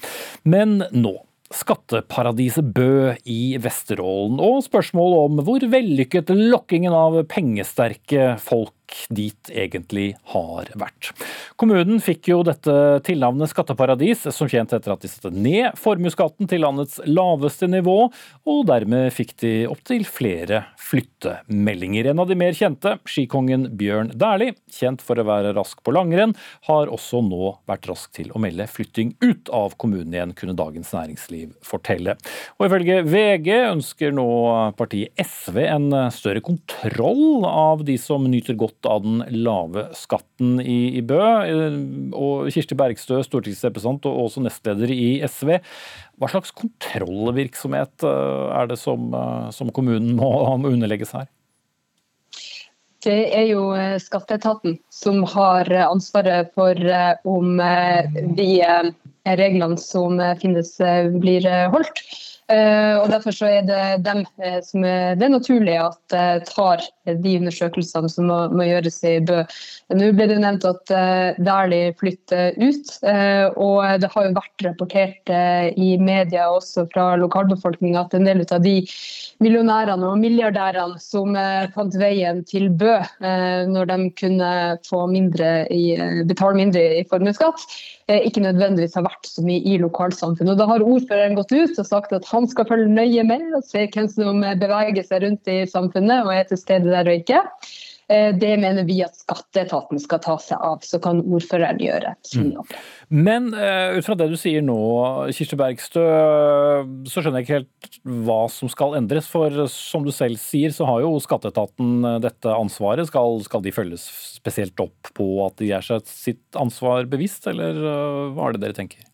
[0.48, 1.18] Men nå
[1.54, 8.72] skatteparadiset Bø i Vesterålen, og spørsmål om hvor vellykket lokkingen av pengesterke folk
[9.14, 11.12] dit egentlig har vært.
[11.60, 12.74] Kommunen fikk jo dette
[13.06, 17.98] tilnavnet skatteparadis, som kjent etter at de satte ned formuesskatten til landets laveste nivå,
[18.48, 22.10] og dermed fikk de opptil flere flyttemeldinger.
[22.10, 26.34] En av de mer kjente, skikongen Bjørn Dæhlie, kjent for å være rask på langrenn,
[26.68, 30.92] har også nå vært rask til å melde flytting ut av kommunen igjen, kunne Dagens
[30.94, 32.16] Næringsliv fortelle.
[32.58, 34.28] Og ifølge VG ønsker nå
[34.78, 40.96] partiet SV en større kontroll av de som nyter godt av den lave skatten i,
[40.98, 41.20] i Bø.
[41.20, 41.78] Eh,
[42.16, 45.56] og Kirsti Bergstø, stortingsrepresentant og også nestleder i SV.
[46.20, 51.30] Hva slags kontrollvirksomhet eh, er det som, eh, som kommunen må, må underlegges her?
[53.04, 53.66] Det er jo
[54.00, 56.78] skatteetaten som har ansvaret for
[57.28, 57.58] om
[58.38, 58.46] de
[59.28, 60.70] reglene som finnes
[61.20, 61.44] blir
[61.74, 62.00] holdt.
[62.44, 66.82] Uh, og Derfor så er det dem uh, som det er naturlig at uh, tar
[67.08, 69.38] de undersøkelsene som må, må, gjøres i Bø.
[69.96, 70.92] Nå ble det nevnt at
[71.40, 72.92] Dæhlie flytter ut.
[73.60, 75.32] og det har jo vært rapportert
[75.76, 78.78] i media også fra lokalbefolkninga at en del av de
[79.44, 81.36] millionærene og milliardærene som
[81.76, 84.50] fant veien til Bø når de kunne
[85.12, 85.84] mindre i,
[86.24, 87.68] betale mindre i formuesskatt,
[88.12, 90.58] ikke nødvendigvis har vært så mye i lokalsamfunnet.
[90.60, 93.86] Da har ordføreren gått ut og sagt at han skal følge nøye med og se
[93.94, 97.40] hvem som beveger seg rundt i samfunnet og er til stede der og ikke.
[98.08, 102.50] Eh, det mener vi at skatteetaten skal ta seg av, så kan ordføreren gjøre sin
[102.50, 102.52] mm.
[102.58, 102.74] jobb.
[103.08, 104.76] Men uh, ut fra det du sier nå,
[105.32, 106.04] Kirsti Bergstø,
[107.08, 109.30] så skjønner jeg ikke helt hva som skal endres.
[109.32, 113.08] For som du selv sier, så har jo skatteetaten eh, dette ansvaret.
[113.08, 117.80] Skal, skal de følges spesielt opp på at de er seg sitt ansvar bevisst, eller
[117.80, 119.13] uh, hva er det dere tenker?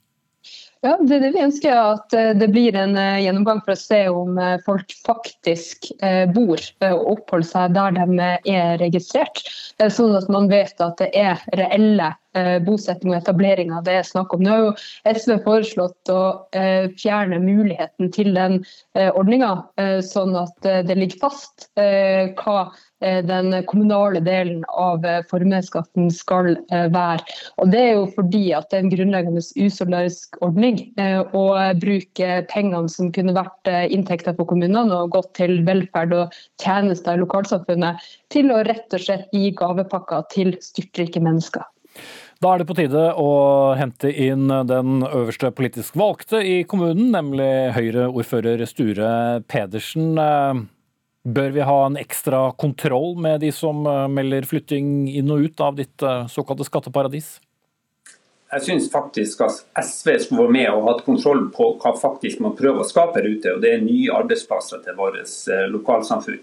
[0.82, 3.98] Ja, det det vi ønsker, at eh, det blir en eh, gjennomgang for å se
[4.08, 5.90] om eh, folk faktisk
[6.32, 9.42] bor og oppholder seg der de er registrert.
[9.92, 12.14] Sånn at man vet at det er reelle
[12.66, 14.44] bosetting og etableringa det er snakk om.
[14.44, 14.74] Nå har jo
[15.10, 16.20] SV foreslått å
[17.00, 18.60] fjerne muligheten til den
[18.94, 19.56] ordninga,
[20.06, 22.60] sånn at det ligger fast hva
[23.00, 27.24] den kommunale delen av formuesskatten skal være.
[27.58, 30.82] Og Det er jo fordi at det er en grunnleggende usolidarisk ordning
[31.34, 31.44] å
[31.80, 37.24] bruke pengene som kunne vært inntekter for kommunene og gått til velferd og tjenester i
[37.24, 38.00] lokalsamfunnet,
[38.30, 41.64] til å rett og slett gi gavepakker til styrtrike mennesker.
[42.40, 43.30] Da er det på tide å
[43.76, 49.10] hente inn den øverste politisk valgte i kommunen, nemlig Høyre-ordfører Sture
[49.44, 50.14] Pedersen.
[51.20, 55.76] Bør vi ha en ekstra kontroll med de som melder flytting inn og ut av
[55.82, 57.34] ditt såkalte skatteparadis?
[58.50, 62.56] Jeg syns faktisk at SV skulle være med og hatt kontroll på hva faktisk man
[62.58, 65.20] prøver å skape her ute, og det er nye arbeidsplasser til vårt
[65.70, 66.40] lokalsamfunn.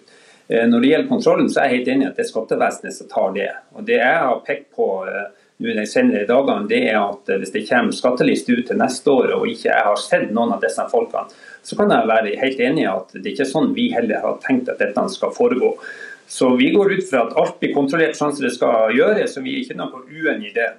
[0.47, 2.95] Eh, når det gjelder kontrollen, så er jeg helt enig i at det er skattevesenet
[2.95, 3.49] som tar det.
[3.75, 5.25] Og Det jeg har pekt på eh,
[5.57, 9.13] nå de senere dagene, det er at eh, hvis det kommer skatteliste ut til neste
[9.13, 11.33] år, og ikke jeg har sett noen av disse folkene,
[11.65, 14.37] så kan jeg være helt enig i at det er ikke sånn vi heller har
[14.43, 15.73] tenkt at dette skal foregå.
[16.27, 19.43] Så vi går ut fra at alt blir kontrollert sånn som det skal gjøres, så
[19.43, 20.69] vi er ikke noe uenig i det.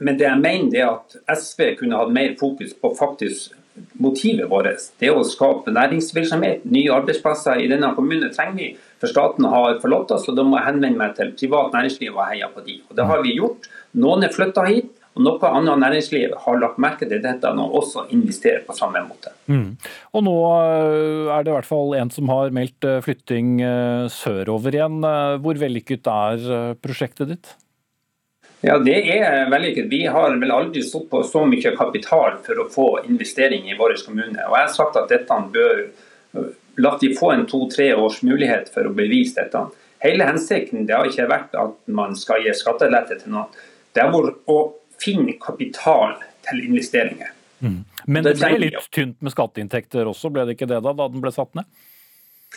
[0.00, 3.56] Men det jeg mener er at SV kunne hatt mer fokus på faktisk
[4.00, 4.86] motivet vårt.
[5.00, 8.70] Det å skape næringsvirksomhet, nye arbeidsplasser i denne kommunen trenger vi.
[9.00, 12.26] For staten har forlatt oss, og da må jeg henvende meg til privat næringsliv og
[12.28, 12.80] heie på de.
[12.88, 13.70] Og Det har vi gjort.
[13.98, 14.96] Noen er flytta hit.
[15.18, 19.32] Og Noe annet næringsliv har lagt merke til dette og også investerer på samme måte.
[19.50, 19.72] Mm.
[20.14, 24.04] Og Nå eh, er det i hvert fall en som har meldt eh, flytting eh,
[24.14, 25.00] sørover igjen.
[25.42, 27.50] Hvor vellykket er prosjektet ditt?
[28.62, 29.90] Ja, Det er vellykket.
[29.90, 33.96] Vi har vel aldri stått på så mye kapital for å få investering i vår
[34.06, 34.36] kommune.
[34.46, 35.86] Og Jeg har sagt at dette bør
[36.80, 39.64] la de få en to-tre års mulighet for å bevise dette.
[40.00, 43.50] Hele hensikten det har ikke vært at man skal gi skattelette til noen.
[43.94, 44.58] Det har vært å
[45.00, 46.16] finne kapital
[46.46, 47.32] til investeringer.
[47.60, 47.82] Mm.
[48.06, 51.22] Men det ble litt tynt med skatteinntekter også, ble det ikke det da, da den
[51.22, 51.68] ble satt ned?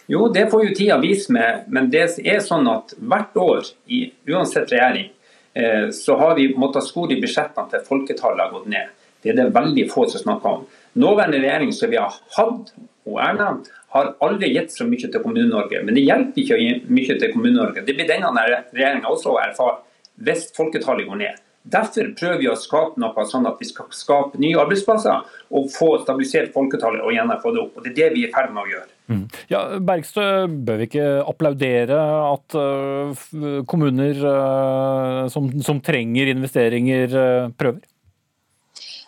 [0.09, 4.07] Jo, det får jo tida vise med, men det er sånn at hvert år, i,
[4.31, 5.11] uansett regjering,
[5.53, 8.89] Eh, så har vi måttet skore i budsjettene til folketallet har gått ned.
[9.21, 10.65] Det er det veldig få som snakker om.
[10.99, 12.73] Nåværende regjering som vi har hatt,
[13.05, 13.51] og Erna,
[13.93, 15.83] har aldri gitt så mye til Kommune-Norge.
[15.85, 17.83] Men det hjelper ikke å gi mye til Kommune-Norge.
[17.85, 18.31] Det blir denne
[18.73, 19.83] regjeringa også å erfare
[20.21, 21.41] hvis folketallet går ned.
[21.63, 25.93] Derfor prøver vi å skape noe sånn at vi skal skape nye arbeidsplasser og få
[26.01, 27.77] stabilisert folketallet og igjen få det opp.
[27.77, 28.89] Og Det er det vi er i ferd med å gjøre.
[29.13, 29.23] Mm.
[29.51, 30.25] Ja, Bergstø,
[30.67, 32.01] bør vi ikke applaudere
[32.33, 37.83] at uh, kommuner uh, som, som, trenger investeringer, uh, prøver?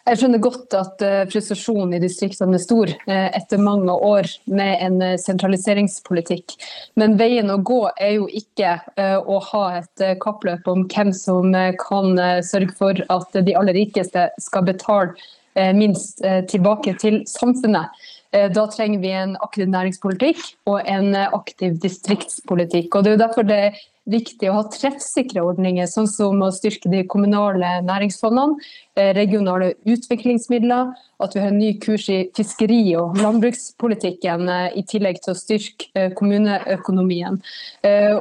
[0.05, 6.53] Jeg skjønner godt at frustrasjonen i distriktene er stor etter mange år med en sentraliseringspolitikk.
[7.01, 11.49] Men veien å gå er jo ikke å ha et kappløp om hvem som
[11.81, 16.21] kan sørge for at de aller rikeste skal betale minst
[16.53, 17.89] tilbake til samfunnet.
[18.35, 22.95] Eh, da trenger vi en aktiv næringspolitikk og en eh, aktiv distriktspolitikk.
[22.95, 26.51] Og Det er jo derfor det er viktig å ha treffsikre ordninger, sånn som å
[26.53, 28.59] styrke de kommunale næringsfondene,
[28.95, 35.21] eh, regionale utviklingsmidler, at vi har en ny kurs i fiskeri- og landbrukspolitikken, i tillegg
[35.21, 37.41] til å styrke kommuneøkonomien.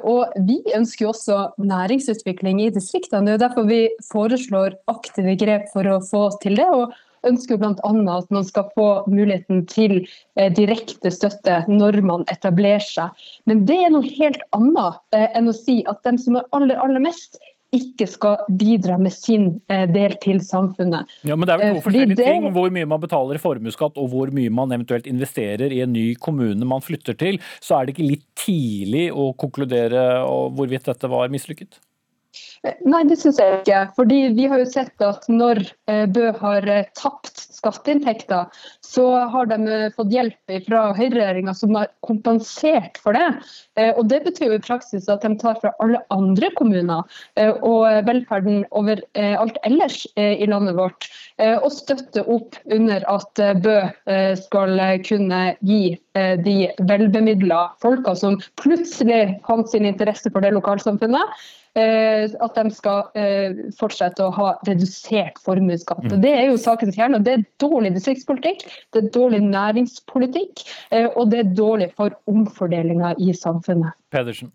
[0.05, 3.26] Og Vi ønsker jo også næringsutvikling i distriktene.
[3.26, 6.66] Det er derfor vi foreslår aktive grep for å få til det.
[6.66, 6.93] og
[7.29, 7.75] ønsker bl.a.
[8.16, 13.27] at man skal få muligheten til eh, direkte støtte når man etablerer seg.
[13.49, 16.81] Men det er noe helt annet eh, enn å si at dem som er aller,
[16.81, 17.41] aller mest,
[17.75, 21.11] ikke skal bidra med sin eh, del til samfunnet.
[21.27, 22.29] Ja, men Det er vel noe forskjellige det...
[22.29, 22.51] ting.
[22.55, 26.12] Hvor mye man betaler i formuesskatt og hvor mye man eventuelt investerer i en ny
[26.14, 27.41] kommune man flytter til.
[27.64, 30.07] Så er det ikke litt tidlig å konkludere
[30.55, 31.81] hvorvidt dette var mislykket?
[32.65, 33.81] Nei, det syns jeg ikke.
[33.99, 35.61] Fordi vi har jo sett at når
[35.91, 38.49] eh, Bø har eh, tapt skatteinntekter,
[38.85, 43.27] så har de eh, fått hjelp fra høyreregjeringa som har kompensert for det.
[43.99, 47.03] Og Det betyr jo i praksis at de tar fra alle andre kommuner
[47.67, 51.09] og velferden over alt ellers i landet vårt,
[51.43, 53.77] og støtter opp under at Bø
[54.39, 55.97] skal kunne gi
[56.47, 56.57] de
[56.87, 61.35] velbemidla folka som plutselig fant sin interesse for det lokalsamfunnet,
[61.75, 66.07] Eh, at de skal eh, fortsette å ha redusert formuesskatt.
[66.07, 66.18] Mm.
[66.22, 67.22] Det er jo sakens kjerne.
[67.24, 73.16] Det er dårlig distriktspolitikk, det er dårlig næringspolitikk, eh, og det er dårlig for omfordelinga
[73.18, 73.98] i samfunnet.
[74.14, 74.52] Pedersen.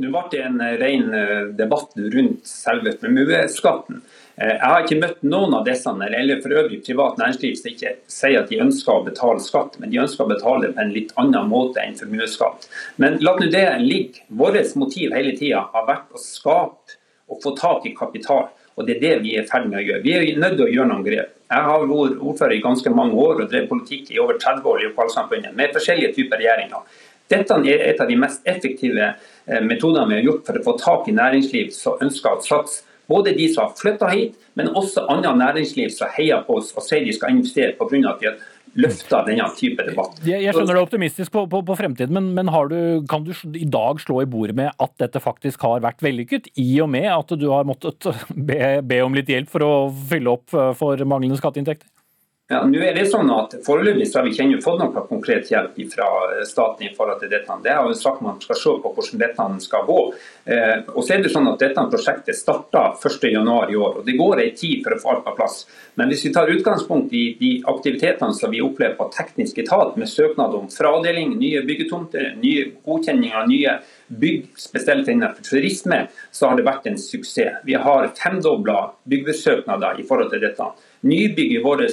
[0.00, 1.10] Nå ble det en ren
[1.58, 4.00] debatt rundt selve formuesskatten.
[4.40, 7.92] Eh, jeg har ikke møtt noen av disse, eller for øvrig privat næringsliv, som ikke
[8.08, 11.12] sier at de ønsker å betale skatt, men de ønsker å betale på en litt
[11.20, 12.68] annen måte enn formuesskatt.
[13.02, 14.24] Men la nå det ligge.
[14.40, 16.96] Vårt motiv hele tida har vært å skape
[17.30, 18.48] og få tak i kapital.
[18.76, 20.02] Og Det er det vi er i ferd med å gjøre.
[20.02, 21.36] Vi er nødt til å gjøre noen grep.
[21.50, 24.80] Jeg har vært ordfører i ganske mange år og drevet politikk i over 30 år
[24.80, 26.84] i lokalsamfunnet med forskjellige typer regjeringer.
[27.30, 30.76] Dette er et av de mest effektive eh, metodene vi har gjort for å få
[30.78, 32.86] tak i næringsliv som ønsker å satse.
[33.10, 36.84] Både de som har flytta hit, men også annet næringsliv som heier på oss og
[36.86, 38.12] sier de skal investere pga.
[38.12, 38.38] at vi har
[38.78, 40.18] løfta denne type debatt.
[40.26, 43.32] Jeg, jeg skjønner du er optimistisk på, på, på fremtiden, men, men du, kan du
[43.58, 47.08] i dag slå i bordet med at dette faktisk har vært vellykket, i og med
[47.10, 48.10] at du har måttet
[48.50, 49.72] be, be om litt hjelp for å
[50.10, 51.88] fylle opp eh, for manglende skatteinntekter?
[52.50, 56.06] Ja, nå er det sånn at Foreløpig har vi ikke fått noe konkret hjelp fra
[56.42, 57.58] staten i forhold til dette.
[57.62, 59.98] Det har jo sagt man skal se på hvordan dette skal gå.
[60.50, 64.16] Eh, og så er det sånn at Dette prosjektet starta 1.1 i år, og det
[64.18, 65.60] går en tid for å få alt på plass.
[65.94, 70.10] Men hvis vi tar utgangspunkt i de aktivitetene som vi opplever på teknisk etat, med
[70.10, 73.78] søknad om fradeling, nye byggetomter, nye godkjenninger, nye
[74.10, 77.62] bygg, spesielt innenfor turisme, så har det vært en suksess.
[77.62, 80.72] Vi har femdobla byggesøknader i forhold til dette.
[81.06, 81.86] Nybygg i vår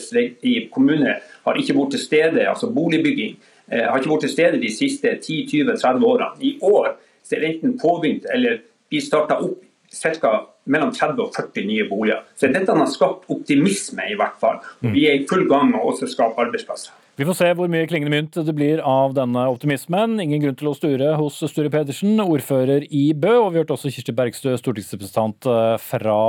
[0.74, 1.14] kommune
[1.46, 3.38] har ikke vært til stede, altså boligbygging
[3.72, 6.34] eh, har ikke vært til stede de siste 10-20-30 årene.
[6.42, 6.96] I år
[7.32, 9.64] er det enten påbegynt eller vi starta opp
[10.22, 10.34] ca.
[10.68, 12.24] mellom 30 og 40 nye boliger.
[12.36, 14.60] Så dette har skapt optimisme, i hvert fall.
[14.84, 16.92] Og vi er i full gang med å skape arbeidsplasser.
[17.18, 20.20] Vi får se hvor mye klingende mynt det blir av denne optimismen.
[20.22, 23.32] Ingen grunn til å sture hos Sture Pedersen, ordfører i Bø.
[23.40, 26.20] Og vi hørte også Kirsti Bergstø, stortingsrepresentant eh, fra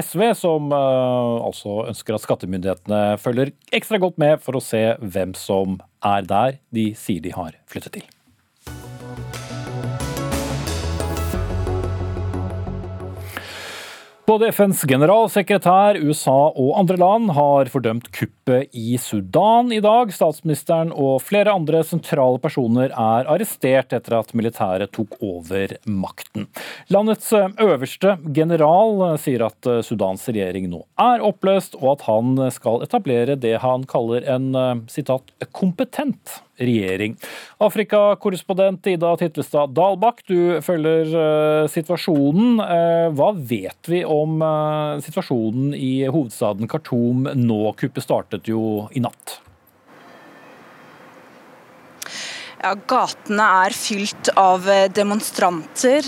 [0.00, 5.36] SV, som uh, altså ønsker at skattemyndighetene følger ekstra godt med for å se hvem
[5.36, 5.76] som
[6.08, 8.08] er der de sier de har flyttet til.
[14.30, 20.12] Både FNs generalsekretær, USA og andre land har fordømt kuppet i Sudan i dag.
[20.14, 26.46] Statsministeren og flere andre sentrale personer er arrestert etter at militæret tok over makten.
[26.94, 33.34] Landets øverste general sier at Sudans regjering nå er oppløst, og at han skal etablere
[33.34, 37.16] det han kaller en sitat, kompetent regjering.
[37.60, 42.60] Afrikakorrespondent Ida Titlestad Dalbakk, du følger uh, situasjonen.
[42.60, 47.62] Uh, hva vet vi om uh, situasjonen i hovedstaden Khartoum nå?
[47.80, 49.40] Kuppet startet jo i natt.
[52.60, 56.04] Ja, Gatene er fylt av demonstranter.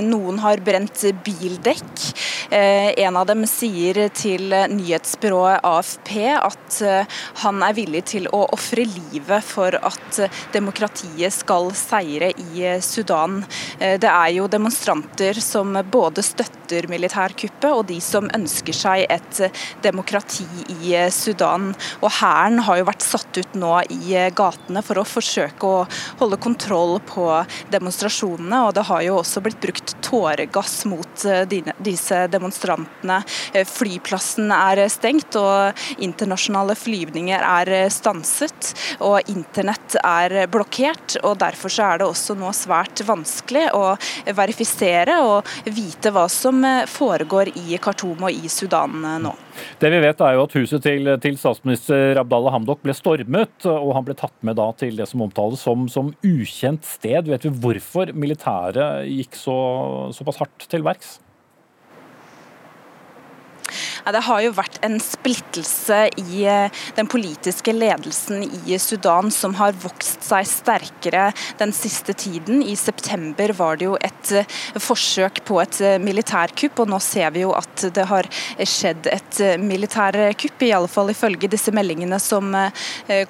[0.00, 2.06] Noen har brent bildekk.
[2.50, 8.40] Eh, en av dem sier til nyhetsbyrået AFP at eh, han er villig til å
[8.56, 10.18] ofre livet for at
[10.50, 13.44] demokratiet skal seire i Sudan.
[13.78, 19.42] Eh, det er jo demonstranter som både støtter militærkuppet og de som ønsker seg et
[19.84, 20.48] demokrati
[20.80, 21.70] i Sudan.
[22.00, 25.86] Og Hæren har jo vært satt ut nå i gatene for å forsøke å
[26.20, 27.26] holde kontroll på
[27.72, 28.62] demonstrasjonene.
[28.66, 31.26] og Det har jo også blitt brukt tåregass mot
[31.78, 33.20] disse demonstrantene.
[33.52, 38.72] Eh, flyplassen er stengt, og internasjonale flyvninger er stanset.
[39.00, 41.18] Og internett er blokkert.
[41.24, 43.94] og Derfor er det også nå svært vanskelig å
[44.36, 49.34] verifisere og vite hva som foregår i Khartoum og i Sudan nå.
[49.80, 53.94] Det vi vet er jo at Huset til, til statsminister Abdallah Hamdok ble stormet, og
[53.96, 57.30] han ble tatt med da til det som omtales som, som ukjent sted.
[57.30, 59.56] Vet vi hvorfor militæret gikk så,
[60.16, 61.18] såpass hardt til verks?
[64.08, 69.76] Det har jo vært en splittelse i eh, den politiske ledelsen i Sudan som har
[69.82, 71.30] vokst seg sterkere
[71.60, 72.62] den siste tiden.
[72.64, 77.30] I september var det jo et eh, forsøk på et eh, militærkupp, og nå ser
[77.36, 78.28] vi jo at det har
[78.64, 82.52] skjedd et militærkupp, i alle fall ifølge disse meldingene som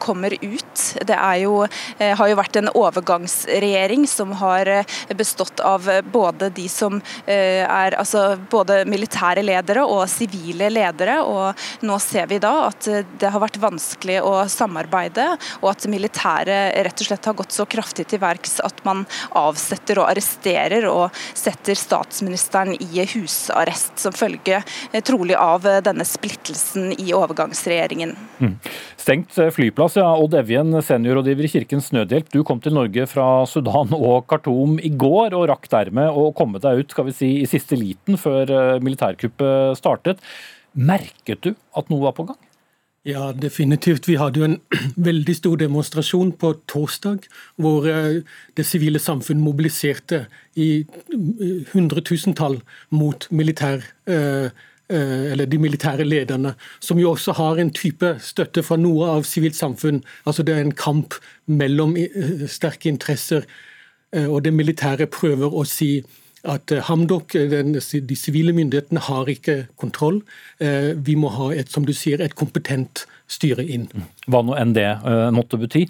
[0.02, 0.82] kommer ut.
[1.06, 1.54] Det jo,
[1.98, 4.68] har jo vært en overgangsregjering som har
[5.16, 11.20] bestått av både de som er altså både militære ledere og sivile ledere.
[11.22, 15.26] og Nå ser vi da at det har vært vanskelig å samarbeide,
[15.60, 19.04] og at militæret rett og slett har gått så kraftig til verks at man
[19.38, 26.92] avsetter og arresterer og setter statsministeren i husarrest som følge eh, trolig av denne splittelsen
[26.98, 28.14] i overgangsregjeringen.
[28.40, 28.56] Mm.
[29.00, 30.08] Stengt eh, flyplass, ja.
[30.20, 32.30] Odd Evjen, seniorrådgiver i Kirkens Nødhjelp.
[32.32, 36.62] Du kom til Norge fra Sudan og Khartoum i går, og rakk dermed å komme
[36.62, 40.24] deg ut skal vi si, i siste liten før eh, militærkuppet startet.
[40.74, 42.38] Merket du at noe var på gang?
[43.04, 44.08] Ja, definitivt.
[44.08, 44.58] Vi hadde jo en
[45.08, 47.24] veldig stor demonstrasjon på torsdag,
[47.56, 48.20] hvor eh,
[48.56, 52.60] det sivile samfunn mobiliserte i eh, hundretusentall
[52.90, 54.50] mot militær, eh,
[54.90, 60.02] de militære lederne, som jo også har en type støtte fra noe av sivilt samfunn.
[60.26, 61.14] Altså Det er en kamp
[61.46, 61.94] mellom
[62.50, 63.46] sterke interesser,
[64.10, 66.02] og det militære prøver å si
[66.48, 70.22] at Hamdok, de sivile myndighetene, har ikke kontroll.
[70.60, 73.84] Vi må ha et, som du sier, et kompetent styre inn.
[74.24, 74.88] Hva nå enn det
[75.36, 75.84] måtte bety.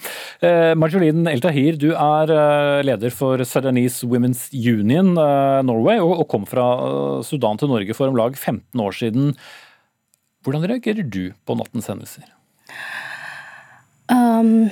[0.77, 6.67] Marjolin El-Tahir, du er leder for Sudanese Women's Union Norway, og kom fra
[7.27, 9.35] Sudan til Norge for om lag 15 år siden.
[10.45, 12.25] Hvordan reagerer du på nattens hendelser?
[14.11, 14.71] Um,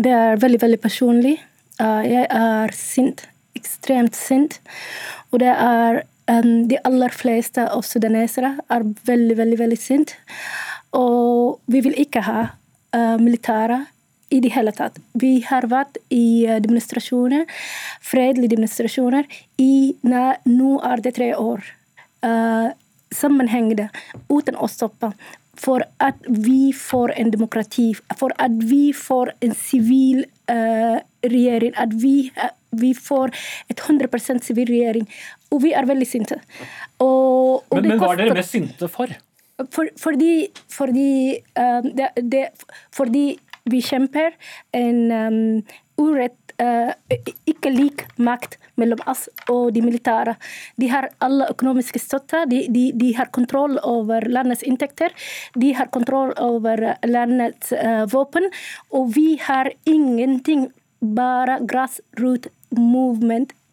[0.00, 1.36] det er veldig, veldig personlig.
[1.76, 3.26] Uh, jeg er sint.
[3.56, 4.60] Ekstremt sint.
[5.32, 10.16] Og det er um, de aller fleste av sudanesere er veldig, veldig, veldig sint.
[10.96, 13.84] Og vi vil ikke ha uh, militære
[14.34, 14.98] i det hele tatt.
[15.14, 17.46] Vi har vært i uh, demonstrasjoner,
[18.02, 19.28] fredelige demonstrasjoner,
[19.62, 21.64] i nei, nå er det tre år.
[22.26, 22.70] Uh,
[23.14, 23.90] sammenhengende,
[24.32, 25.12] uten å stoppe
[25.56, 31.94] for at vi får en demokrati, for at vi får en sivil uh, regjering, at
[32.02, 33.34] vi, uh, vi, får
[33.70, 35.08] et 100 sivil regjering.
[35.50, 36.40] Og vi er veldig sinte.
[36.98, 39.12] Og, og men, men hva er dere mest sinte for?
[39.72, 42.46] for fordi fordi, uh, det, det,
[42.94, 43.38] fordi
[43.70, 44.34] vi kjemper
[44.76, 45.62] en um,
[45.98, 50.36] urett ikke lik makt mellom oss og de militære.
[50.80, 55.12] De har alle økonomiske støtte, de, de, de, har kontroll over landets inntekter,
[55.54, 58.50] de har kontroll over landets uh, våpen,
[58.92, 60.70] og vi har ingenting,
[61.16, 63.65] bare grasrot movement Eh,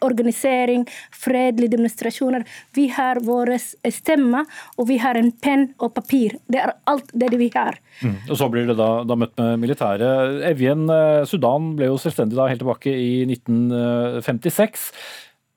[0.00, 2.44] organisering, fredelige demonstrasjoner.
[2.76, 4.48] Vi har våre stemmer,
[4.78, 6.38] og vi har en penn og papir.
[6.50, 7.80] Det er alt det vi har.
[8.00, 8.16] Mm.
[8.28, 10.40] Og Så blir det da, da møtt med militæret.
[10.50, 14.92] Evjen, eh, Sudan ble jo selvstendig da helt tilbake i 1956.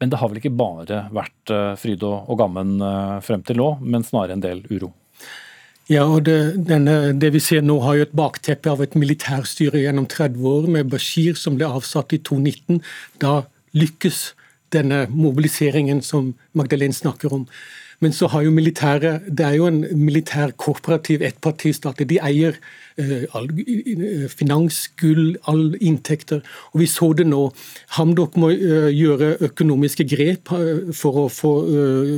[0.02, 2.76] Men det har vel ikke bare vært eh, fryd og gammen
[3.24, 4.92] frem til nå, men snarere en del uro?
[5.92, 6.38] Ja, og det,
[6.70, 10.68] denne, det, vi ser nå har jo et bakteppe av et militærstyre gjennom 30 år,
[10.72, 12.80] med Bashir som ble avsatt i 2019.
[13.20, 13.42] Da
[13.78, 14.34] lykkes
[14.74, 17.48] denne mobiliseringen som Magdalene snakker om.
[18.04, 22.02] Men så har jo militæret Det er jo en militær kooperativ ettpartistat.
[22.10, 22.58] De eier
[23.00, 26.42] eh, all, eh, finans, gull, alle inntekter.
[26.74, 27.46] Og vi så det nå.
[27.98, 31.54] Hamdok må eh, gjøre økonomiske grep eh, for å få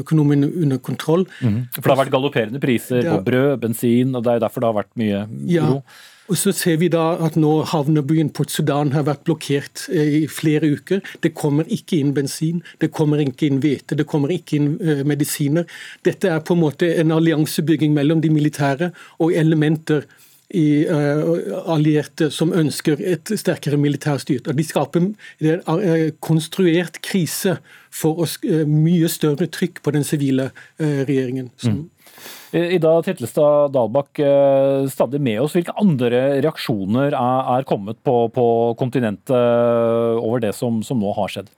[0.01, 1.27] økonomien under kontroll.
[1.41, 1.61] Mm.
[1.75, 4.81] For det har vært galopperende priser på brød, bensin, og det er derfor det har
[4.81, 5.79] vært mye uro?
[5.83, 6.13] Ja.
[6.25, 10.27] Og så ser vi da at nå havnebyen Port Sudan har vært blokkert eh, i
[10.31, 11.03] flere uker.
[11.21, 15.03] Det kommer ikke inn bensin, det kommer ikke inn hvete, det kommer ikke inn uh,
[15.05, 15.69] medisiner.
[16.05, 18.89] Dette er på en måte en alliansebygging mellom de militære
[19.21, 20.07] og elementer
[20.55, 24.49] i uh, allierte som ønsker et sterkere militærstyrt.
[24.49, 27.59] De skaper en konstruert krise
[27.93, 28.25] for
[28.69, 30.49] mye større trykk på den sivile
[30.79, 31.51] regjeringen.
[31.57, 31.85] som
[32.55, 35.55] Ida Tetlestad Dalbakk, eh, stadig med oss.
[35.57, 38.47] Hvilke andre reaksjoner er, kommet på, på
[38.79, 39.35] kontinentet
[40.21, 41.51] over det som, som nå har skjedd?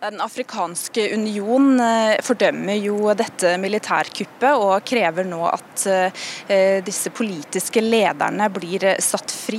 [0.00, 7.82] Den afrikanske union eh, fordømmer jo dette militærkuppet og krever nå at eh, disse politiske
[7.82, 9.58] lederne blir satt fri.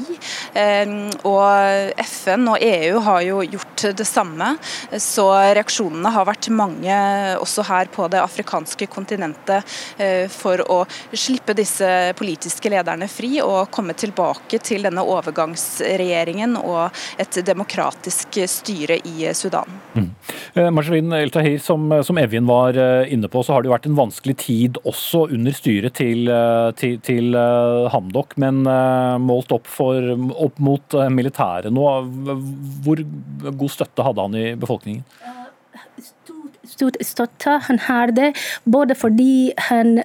[0.55, 0.93] Eh,
[1.27, 4.53] og FN og EU har jo gjort det samme,
[4.95, 5.27] så
[5.59, 7.01] reaksjonene har vært mange
[7.43, 9.67] også her på det afrikanske kontinentet
[10.31, 10.79] for å
[11.11, 18.99] slippe disse politiske lederne fri og komme tilbake til denne overgangsregjeringen og et demokratisk styre
[19.03, 19.79] i Sudan.
[19.95, 20.11] Mm.
[20.53, 23.89] Eh, Marcelin El-Tahir, som, som, Evjen var eh, inne på, så har det jo vært
[23.89, 27.37] en vanskelig tid også under styret til, eh, til, til
[27.93, 28.35] Hamdok.
[28.41, 28.63] Men
[29.23, 31.85] målt opp, for, opp mot militæret nå,
[32.85, 33.01] hvor
[33.49, 35.05] god støtte hadde han i befolkningen?
[36.69, 38.27] stor støtte han har det,
[38.69, 39.97] både fordi han,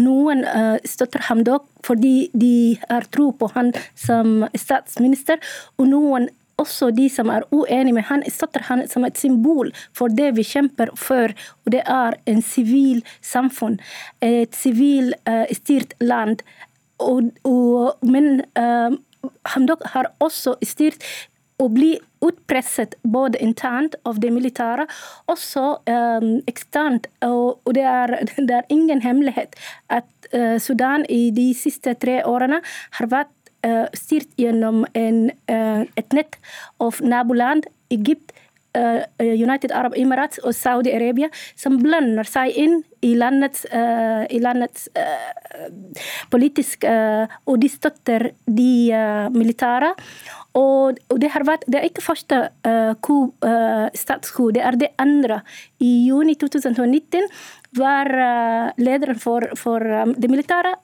[0.00, 0.40] noen
[0.88, 5.42] støtter Hamdok fordi de har tro på han som statsminister,
[5.76, 6.30] og noen
[6.60, 10.44] også de som er uenige med han, støtter han som et symbol for det vi
[10.46, 11.32] kjemper for,
[11.64, 13.78] og det er en sivil samfunn.
[14.22, 16.44] Et sivil uh, styrt land.
[17.02, 18.94] Og, og, men uh,
[19.54, 21.02] han har også styrt
[21.62, 21.92] å bli
[22.22, 24.86] utpresset både internt av det militære,
[25.30, 27.08] også um, eksternt.
[27.26, 28.16] Og, og det, er,
[28.48, 29.58] det, er, ingen hemmelighet
[29.92, 32.62] at uh, Sudan i de siste tre årene
[32.98, 33.41] har vært uh,
[33.94, 36.38] styrt gjennom en, uh, et nett
[36.82, 38.32] av naboland, Egypt,
[38.78, 43.64] uh, United Arab Emirates og Saudi-Arabia, som blander seg inn i landets,
[44.30, 44.84] i landets
[46.30, 48.70] politisk Og de støtter de
[49.34, 49.90] militære.
[50.58, 52.38] Og, og, det har vært, det er ikke første
[52.68, 55.40] uh, uh, statscoup, det er det andre.
[55.80, 57.28] I juni 2019
[57.80, 60.74] var uh, lederen for, for um, det militære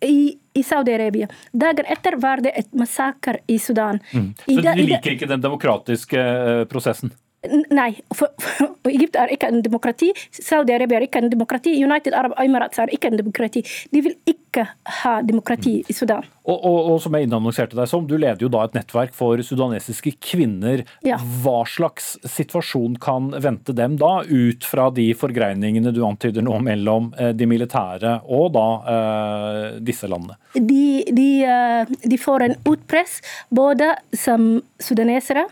[0.00, 1.28] i, i Saudi-Arabia.
[1.52, 4.00] Dager etter var det et massakre i Sudan.
[4.12, 4.34] Mm.
[4.44, 7.14] Så de liker ikke den demokratiske eh, prosessen?
[7.46, 10.08] Nei, for, for, Egypt er ikke en demokrati.
[10.34, 11.76] Saudi-Arabia er ikke en demokrati.
[11.78, 13.62] United Arab Emirates er ikke en demokrati.
[13.94, 14.64] De vil ikke
[15.02, 16.26] ha demokrati i Sudan.
[16.48, 19.38] Og, og, og som jeg innannonserte deg som, du leder jo da et nettverk for
[19.44, 20.82] sudanesiske kvinner.
[21.06, 21.20] Ja.
[21.44, 27.12] Hva slags situasjon kan vente dem da, ut fra de forgreiningene du antyder nå mellom
[27.20, 30.40] eh, de militære og da eh, disse landene?
[30.56, 33.20] De, de, eh, de får en utpress
[33.54, 35.46] både som sudanesere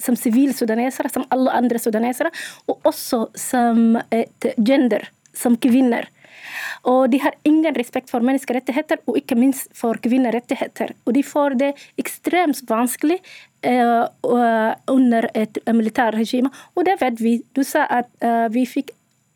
[0.00, 2.32] som sivilsudanesere, som alle andre sudanesere,
[2.68, 6.08] og også som et gender, som kvinner.
[6.88, 10.92] Og de har ingen respekt for menneskerettigheter, og ikke minst for kvinnerettigheter.
[11.06, 11.70] Og de får det
[12.00, 13.18] ekstremt vanskelig
[13.66, 17.38] uh, under et militærregime, og det vet vi.
[17.56, 18.92] Du sa at uh, vi fikk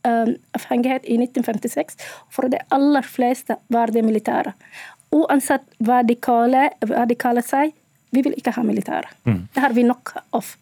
[0.07, 1.99] um, avhengighet i 1956,
[2.31, 4.55] for de aller fleste var det militære.
[5.15, 7.73] Uansett hva de kaller, hva de kaller seg,
[8.15, 9.13] vi vil ikke ha militære.
[9.29, 9.43] Mm.
[9.55, 10.55] Det har vi nok av.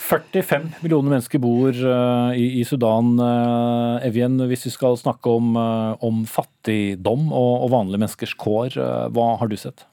[0.00, 3.12] 45 millioner mennesker bor uh, i, i, Sudan.
[3.20, 8.78] Uh, Evjen, hvis vi skal snakke om, uh, om fattigdom og, og, vanlige menneskers kår,
[9.14, 9.84] hva har du sett?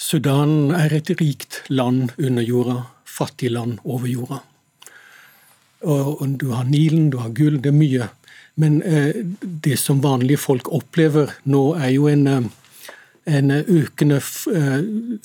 [0.00, 4.40] Sudan er et rikt land under jorda, fattig land over jorda.
[5.80, 8.08] Og, og du har Nilen, du har gull, det er mye.
[8.60, 8.80] Men
[9.40, 12.50] det som vanlige folk opplever nå, er jo en
[13.28, 14.20] en økende
[14.54, 14.78] eh,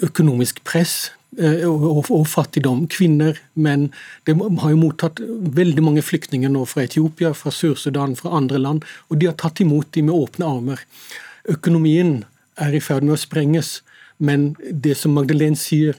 [0.04, 2.86] økonomisk press eh, og, fattigdom.
[2.92, 3.90] Kvinner, menn.
[4.28, 5.22] De har jo mottatt
[5.60, 8.86] veldig mange flyktninger nå fra Etiopia, fra Sør-Sudan, fra andre land.
[9.10, 10.86] Og de har tatt imot dem med åpne armer.
[11.50, 12.24] Økonomien
[12.62, 13.80] er i ferd med å sprenges.
[14.18, 15.98] Men det som Magdalene sier,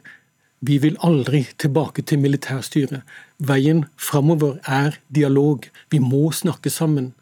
[0.64, 3.04] vi vil aldri tilbake til militærstyret.
[3.38, 5.66] Veien framover er dialog.
[5.92, 7.12] Vi må snakke sammen.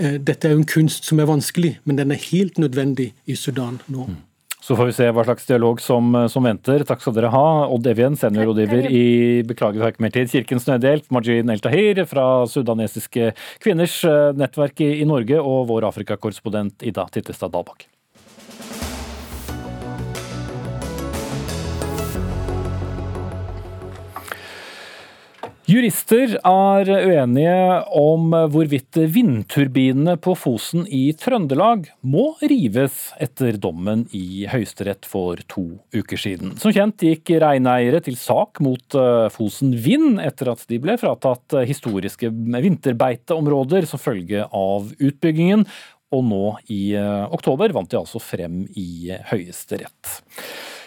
[0.00, 3.36] Eh, dette er jo en kunst som er vanskelig, men den er helt nødvendig i
[3.36, 4.08] Sudan nå.
[4.08, 4.20] Mm.
[4.62, 6.84] Så får vi se hva slags dialog som, eh, som venter.
[6.86, 7.66] Takk skal dere ha.
[7.66, 13.34] Odd Evjen, seniorrådgiver i Beklager har ikke mer tid, Kirkens Nødhjelp, Majin El-Tahir fra sudanesiske
[13.58, 17.88] kvinners eh, nettverk i, i Norge, og vår Afrikakorrespondent Ida Tittestad Dalbakk.
[25.62, 27.58] Jurister er uenige
[27.94, 35.64] om hvorvidt vindturbinene på Fosen i Trøndelag må rives etter dommen i Høyesterett for to
[35.94, 36.56] uker siden.
[36.58, 41.54] Som kjent gikk reineiere til sak mot eh, Fosen Vind etter at de ble fratatt
[41.70, 45.68] historiske vinterbeiteområder som følge av utbyggingen.
[46.12, 46.42] Og nå
[46.74, 50.18] i eh, oktober vant de altså frem i Høyesterett.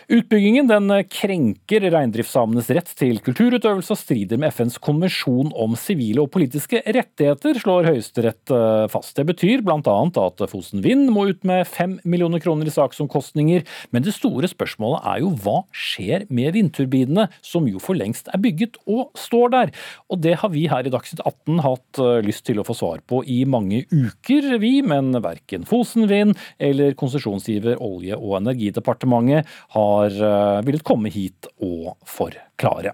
[0.05, 6.29] Utbyggingen den krenker reindriftssamenes rett til kulturutøvelse og strider med FNs konvensjon om sivile og
[6.35, 9.15] politiske rettigheter, slår Høyesterett eh, fast.
[9.17, 9.95] Det betyr bl.a.
[10.21, 15.07] at Fosen Vind må ut med fem millioner kroner i saksomkostninger, men det store spørsmålet
[15.09, 19.73] er jo hva skjer med vindturbinene, som jo for lengst er bygget og står der?
[20.13, 23.01] Og det har vi her i Dagsnytt 18 hatt eh, lyst til å få svar
[23.09, 29.94] på i mange uker, vi, men verken Fosen Vind eller konsesjonsgiver Olje- og energidepartementet har
[29.95, 32.93] har eh, villet komme hit og forklare.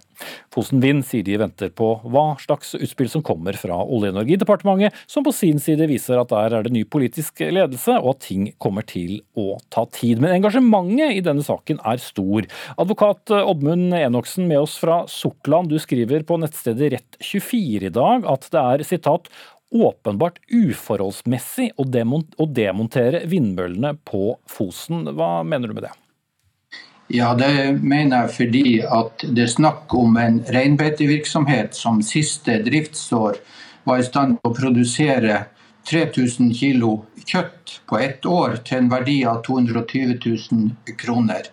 [0.53, 4.97] Fosen Vind sier de venter på hva slags utspill som kommer fra Olje- og energidepartementet,
[5.09, 8.49] som på sin side viser at der er det ny politisk ledelse, og at ting
[8.61, 10.21] kommer til å ta tid.
[10.21, 12.49] Men engasjementet i denne saken er stor.
[12.81, 18.47] Advokat Oddmund Enoksen med oss fra Sortland, du skriver på nettstedet Rett24 i dag at
[18.53, 19.31] det er sitat
[19.71, 25.05] åpenbart uforholdsmessig å demontere vindmøllene på Fosen.
[25.15, 25.95] Hva mener du med det?
[27.13, 33.41] Ja, det mener jeg fordi at det er snakk om en reinbeitevirksomhet som siste driftsår
[33.83, 35.41] var i stand til å produsere
[35.91, 36.85] 3000 kg
[37.25, 41.51] kjøtt på ett år til en verdi av 220 000 kroner.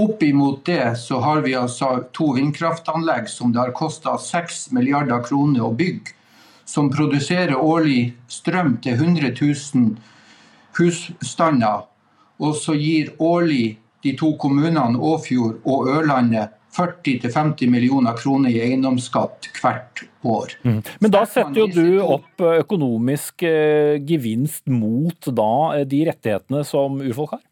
[0.00, 5.68] Oppimot det så har vi altså to vindkraftanlegg som det har kosta 6 milliarder kroner
[5.68, 6.16] å bygge,
[6.64, 9.96] som produserer årlig strøm til 100 000
[10.80, 11.90] husstander,
[12.40, 19.48] og så gir årlig de to kommunene Åfjord og Ørlandet 40-50 millioner kroner i eiendomsskatt
[19.60, 20.56] hvert år.
[20.66, 20.80] Mm.
[21.04, 26.98] Men da setter jo du opp økonomisk eh, gevinst mot da eh, de rettighetene som
[27.04, 27.44] urfolk har?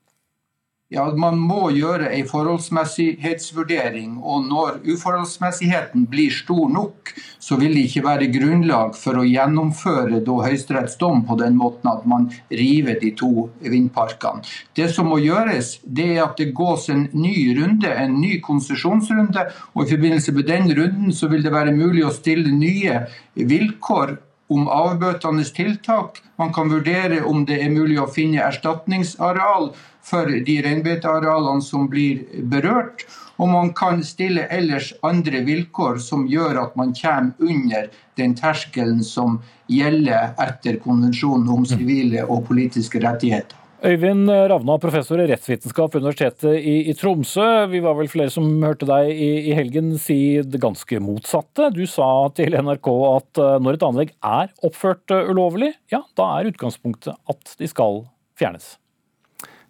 [0.93, 4.19] Ja, Man må gjøre en forholdsmessighetsvurdering.
[4.21, 10.21] og Når uforholdsmessigheten blir stor nok, så vil det ikke være grunnlag for å gjennomføre
[10.21, 14.45] Høyesteretts dom på den måten at man river de to vindparkene.
[14.77, 19.47] Det som må gjøres, det er at det gås en ny runde, en ny konsesjonsrunde.
[19.75, 24.19] og I forbindelse med den runden så vil det være mulig å stille nye vilkår
[24.53, 26.21] om avbøtende tiltak.
[26.39, 29.73] Man kan vurdere om det er mulig å finne erstatningsareal
[30.03, 33.07] for de reinbeitearealene som blir berørt.
[33.41, 37.89] Og man kan stille ellers andre vilkår som gjør at man kommer under
[38.21, 39.41] den terskelen som
[39.73, 43.62] gjelder etter konvensjonen om sivile og politiske rettigheter.
[43.83, 47.47] Øyvind Ravna, professor i rettsvitenskap ved Universitetet i, i, Tromsø.
[47.73, 51.73] Vi var vel flere som hørte deg i, i, helgen si det ganske motsatte.
[51.75, 56.29] Du sa til NRK at eh, når et anlegg er oppført eh, ulovlig, ja, da
[56.37, 58.05] er utgangspunktet at de skal
[58.39, 58.77] fjernes.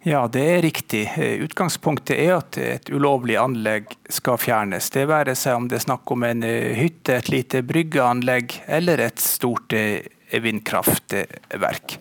[0.05, 1.07] Ja, det er riktig.
[1.41, 4.91] Utgangspunktet er at et ulovlig anlegg skal fjernes.
[4.93, 9.07] Det være seg om det er snakk om en eh, hytte, et lite bryggeanlegg eller
[9.07, 10.05] et stort eh,
[10.37, 11.97] vindkraftverk.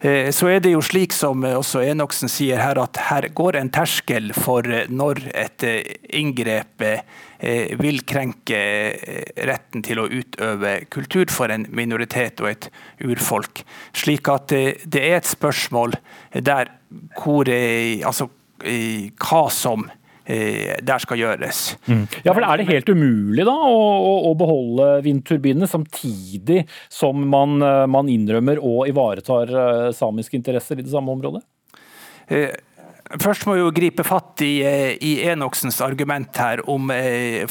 [0.00, 3.72] Eh, så er det jo slik som også Enoksen sier her, at her går en
[3.72, 5.66] terskel for når et
[6.16, 6.84] inngrep
[7.80, 8.58] vil krenke
[9.44, 12.68] retten til å utøve kultur for en minoritet og et
[13.04, 13.60] urfolk.
[13.92, 15.98] Slik at det er et spørsmål
[16.32, 16.72] der
[17.20, 18.30] hvor, altså,
[18.64, 21.76] hva som eh, der skal gjøres.
[21.86, 22.04] Mm.
[22.24, 27.86] Ja, for Er det helt umulig da å, å beholde vindturbinene samtidig som man, eh,
[27.90, 31.44] man innrømmer og ivaretar eh, samiske interesser i det samme området?
[33.22, 34.58] Først må vi jo gripe fatt i,
[34.98, 36.90] i Enoksens argument her om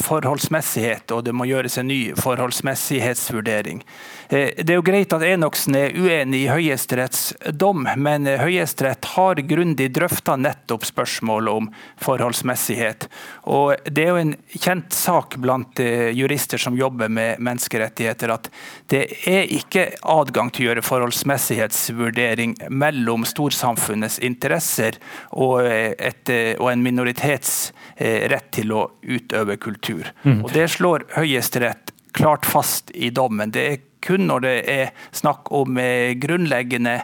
[0.04, 3.80] forholdsmessighet, og det må gjøres en ny forholdsmessighetsvurdering.
[4.28, 9.06] Eh, det er jo greit at Enoksen er uenig i Høyesteretts dom, men eh, Høyesterett
[9.14, 11.68] har grundig drøfta nettopp spørsmålet om
[12.02, 13.08] forholdsmessighet.
[13.52, 18.50] Og Det er jo en kjent sak blant eh, jurister som jobber med menneskerettigheter, at
[18.90, 24.98] det er ikke adgang til å gjøre forholdsmessighetsvurdering mellom storsamfunnets interesser
[25.30, 27.56] og, et, og en minoritets
[27.96, 30.10] rett til å utøve kultur.
[30.24, 30.42] Mm.
[30.44, 33.52] Og Det slår Høyesterett klart fast i dommen.
[33.52, 37.00] Det er kun når det er snakk om eh, grunnleggende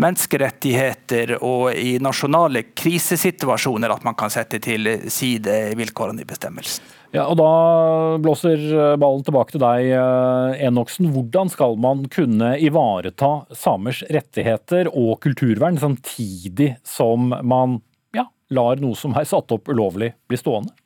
[0.00, 6.96] menneskerettigheter og i nasjonale krisesituasjoner at man kan sette til side vilkårene i bestemmelsen.
[7.10, 8.60] Ja, og Da blåser
[9.00, 11.10] ballen tilbake til deg, eh, Enoksen.
[11.10, 17.80] Hvordan skal man kunne ivareta samers rettigheter og kulturvern samtidig som man
[18.14, 20.79] ja, lar noe som er satt opp ulovlig, bli stående?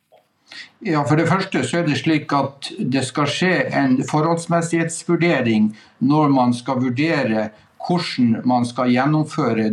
[0.85, 6.33] Ja, For det første så er det slik at det skal skje en forholdsmessighetsvurdering når
[6.33, 7.49] man skal vurdere
[7.85, 9.69] hvordan man skal gjennomføre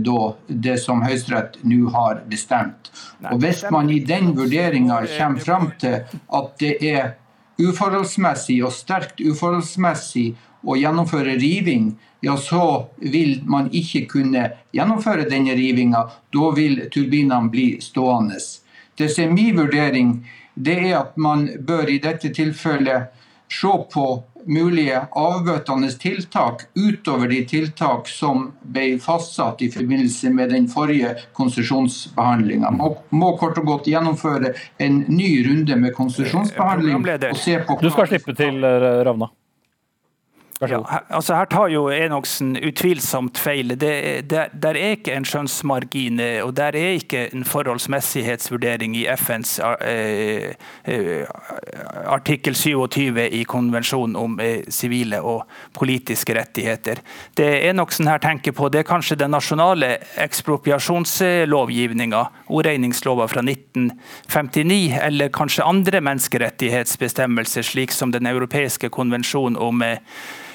[0.46, 2.90] det som Høyesterett nå har bestemt.
[3.30, 7.14] Og Hvis man i den vurderinga kommer fram til at det er
[7.62, 15.56] uforholdsmessig og sterkt uforholdsmessig å gjennomføre riving, ja, så vil man ikke kunne gjennomføre denne
[15.58, 16.04] rivinga.
[16.32, 18.38] Da vil turbinene bli stående.
[18.98, 20.20] Det er min vurdering,
[20.54, 23.12] det er at man bør i dette tilfellet
[23.52, 24.06] se på
[24.46, 32.72] mulige avbøtende tiltak utover de tiltak som ble fastsatt i forbindelse med den forrige konsesjonsbehandlinga.
[32.74, 37.06] Man må kort og godt gjennomføre en ny runde med konsesjonsbehandling.
[37.06, 38.64] og se på Du skal slippe til,
[39.06, 39.30] Ravna.
[40.62, 40.78] Ja,
[41.10, 43.72] altså her tar jo Enoksen utvilsomt feil.
[43.80, 49.58] Det, det, der er ikke en skjønnsmargin, og der er ikke en forholdsmessighetsvurdering i FNs
[49.58, 50.54] eh,
[50.84, 51.26] eh,
[52.06, 55.42] artikkel 27 i konvensjonen om eh, sivile eh, og
[55.74, 56.96] politiske rettigheter.
[57.34, 65.34] Det Enoksen her tenker på, det er kanskje den nasjonale ekspropriasjonslovgivninga, ordregningslova fra 1959, eller
[65.34, 69.98] kanskje andre menneskerettighetsbestemmelser, slik som den europeiske konvensjonen om eh, Eh,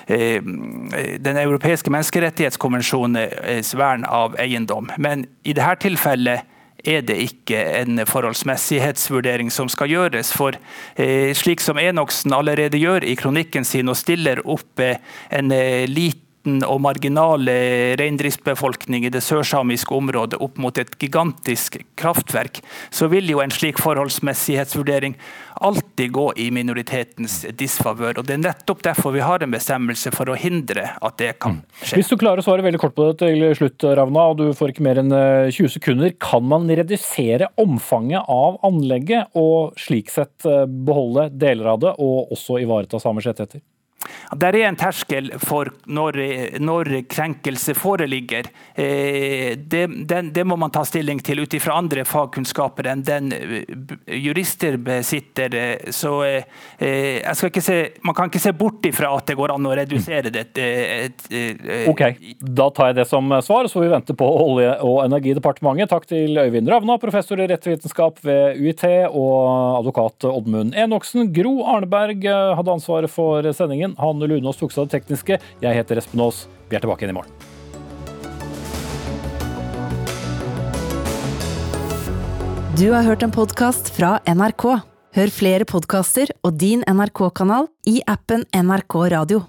[0.08, 4.88] den europeiske menneskerettighetskonvensjonens vern av eiendom.
[4.98, 6.46] Men i dette tilfellet
[6.88, 10.32] er det ikke en forholdsmessighetsvurdering som skal gjøres.
[10.36, 10.56] For
[10.96, 15.02] eh, slik som Enoksen allerede gjør i kronikken sin og stiller opp eh,
[15.34, 15.52] en
[15.92, 23.08] liten liten og marginale reindriftsbefolkning i det sørsamiske området opp mot et gigantisk kraftverk, så
[23.08, 25.16] vil jo en slik forholdsmessighetsvurdering
[25.58, 28.20] alltid gå i minoritetens disfavør.
[28.20, 31.64] Og Det er nettopp derfor vi har en bestemmelse for å hindre at det kan
[31.82, 31.98] skje.
[31.98, 34.74] Hvis du klarer å svare veldig kort på det til slutt, Ravna, og du får
[34.74, 36.14] ikke mer enn 20 eh, sekunder.
[36.22, 42.38] Kan man redusere omfanget av anlegget og slik sett eh, beholde deler av det, og
[42.38, 43.66] også ivareta samers rettigheter?
[44.36, 46.20] Der er en terskel for når,
[46.60, 48.50] når krenkelse foreligger.
[48.76, 53.32] Eh, det, den, det, må man ta stilling til ut ifra andre fagkunnskaper enn den
[53.36, 53.74] eh,
[54.20, 55.56] jurister besitter.
[55.94, 59.76] Så eh, ikke se, man kan ikke se bort ifra at det går an å
[59.78, 60.68] redusere dette.
[61.90, 62.04] Ok,
[62.42, 65.92] Da tar jeg det som svar, så vi venter på Olje- og energidepartementet.
[65.92, 71.32] Takk til Øyvind Ravna, professor i rettsvitenskap ved UiT, og advokat Oddmund Enoksen.
[71.36, 73.97] Gro Arneberg hadde ansvaret for sendingen.
[73.98, 75.40] Hanne Lunås tok seg av det tekniske.
[75.64, 76.46] Jeg heter Espen Aas.
[76.70, 77.34] Vi er tilbake igjen i morgen.
[82.78, 84.68] Du har hørt en podkast fra NRK.
[85.18, 89.48] Hør flere podkaster og din NRK-kanal i appen NRK Radio.